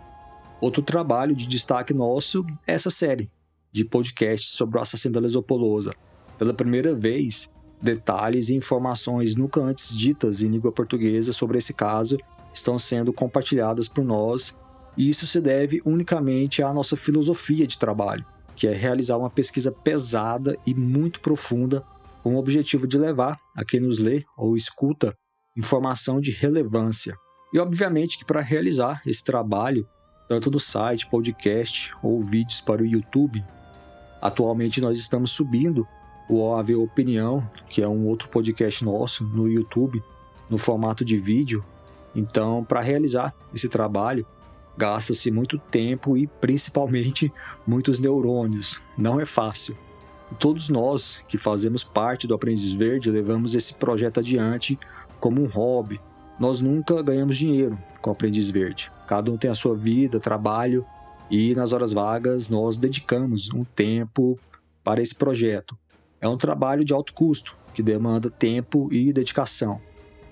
[0.60, 3.30] Outro trabalho de destaque nosso é essa série
[3.70, 5.92] de podcasts sobre o assassino da Lesopolosa.
[6.38, 12.18] Pela primeira vez, detalhes e informações nunca antes ditas em língua portuguesa sobre esse caso
[12.52, 14.56] estão sendo compartilhadas por nós,
[14.96, 18.24] e isso se deve unicamente à nossa filosofia de trabalho,
[18.54, 21.84] que é realizar uma pesquisa pesada e muito profunda
[22.22, 25.14] com o objetivo de levar a quem nos lê ou escuta
[25.56, 27.14] informação de relevância.
[27.52, 29.86] E obviamente que para realizar esse trabalho,
[30.28, 33.44] tanto no site, podcast ou vídeos para o YouTube,
[34.22, 35.86] atualmente nós estamos subindo
[36.28, 40.02] o OAV Opinião, que é um outro podcast nosso no YouTube,
[40.48, 41.64] no formato de vídeo.
[42.14, 44.26] Então, para realizar esse trabalho,
[44.76, 47.32] gasta-se muito tempo e principalmente
[47.66, 48.80] muitos neurônios.
[48.96, 49.76] Não é fácil.
[50.38, 54.78] Todos nós que fazemos parte do Aprendiz Verde levamos esse projeto adiante
[55.20, 56.00] como um hobby.
[56.40, 58.90] Nós nunca ganhamos dinheiro com o Aprendiz Verde.
[59.06, 60.84] Cada um tem a sua vida, trabalho
[61.30, 64.38] e nas horas vagas nós dedicamos um tempo
[64.82, 65.76] para esse projeto.
[66.24, 69.78] É um trabalho de alto custo que demanda tempo e dedicação.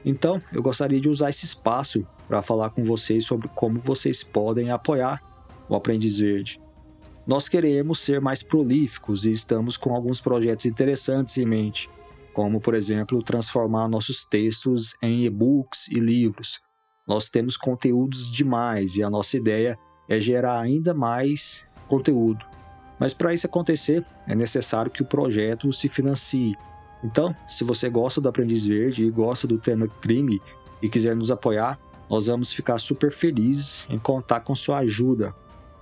[0.03, 4.71] Então, eu gostaria de usar esse espaço para falar com vocês sobre como vocês podem
[4.71, 5.23] apoiar
[5.69, 6.59] o Aprendiz Verde.
[7.27, 11.91] Nós queremos ser mais prolíficos e estamos com alguns projetos interessantes em mente,
[12.33, 16.59] como, por exemplo, transformar nossos textos em e-books e livros.
[17.07, 19.79] Nós temos conteúdos demais e a nossa ideia
[20.09, 22.47] é gerar ainda mais conteúdo.
[23.03, 26.57] Mas para isso acontecer, é necessário que o projeto se financie.
[27.03, 30.41] Então, se você gosta do Aprendiz Verde e gosta do tema crime
[30.81, 35.35] e quiser nos apoiar, nós vamos ficar super felizes em contar com sua ajuda.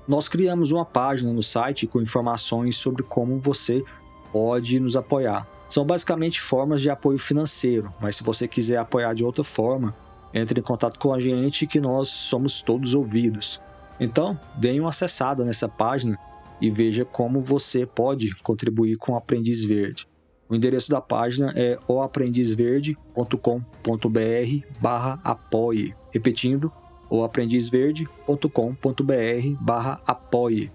[0.09, 3.85] Nós criamos uma página no site com informações sobre como você
[4.33, 5.47] pode nos apoiar.
[5.69, 9.95] São basicamente formas de apoio financeiro, mas se você quiser apoiar de outra forma,
[10.33, 13.61] entre em contato com a gente que nós somos todos ouvidos.
[14.01, 16.19] Então, dê uma acessada nessa página
[16.61, 20.09] e veja como você pode contribuir com o Aprendiz Verde.
[20.49, 25.95] O endereço da página é oaprendizverde.com.br barra apoie.
[26.11, 26.73] Repetindo,
[27.09, 30.73] oaprendizverde.com.br barra apoie.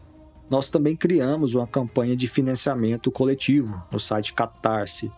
[0.50, 5.12] Nós também criamos uma campanha de financiamento coletivo no site Catarse.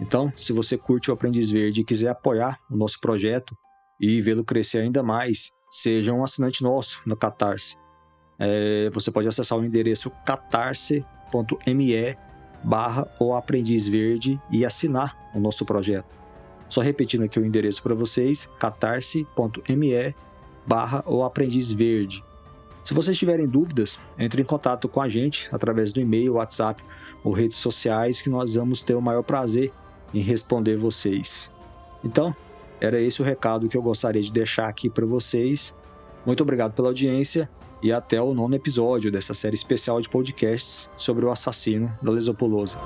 [0.00, 3.56] Então, se você curte o Aprendiz Verde e quiser apoiar o nosso projeto
[4.00, 7.76] e vê-lo crescer ainda mais, seja um assinante nosso no Catarse.
[8.38, 11.04] É, você pode acessar o endereço catarse.me
[12.62, 16.06] barra o Aprendiz Verde e assinar o nosso projeto.
[16.68, 20.14] Só repetindo aqui o endereço para vocês, catarse.me
[20.66, 22.24] barra o Aprendiz Verde.
[22.84, 26.82] Se vocês tiverem dúvidas, entre em contato com a gente através do e-mail, WhatsApp
[27.22, 29.72] ou redes sociais que nós vamos ter o maior prazer
[30.12, 31.50] em responder vocês.
[32.02, 32.34] Então,
[32.80, 35.74] era esse o recado que eu gostaria de deixar aqui para vocês.
[36.26, 37.48] Muito obrigado pela audiência
[37.84, 42.78] e até o nono episódio dessa série especial de podcasts sobre o assassino da Lesopolosa.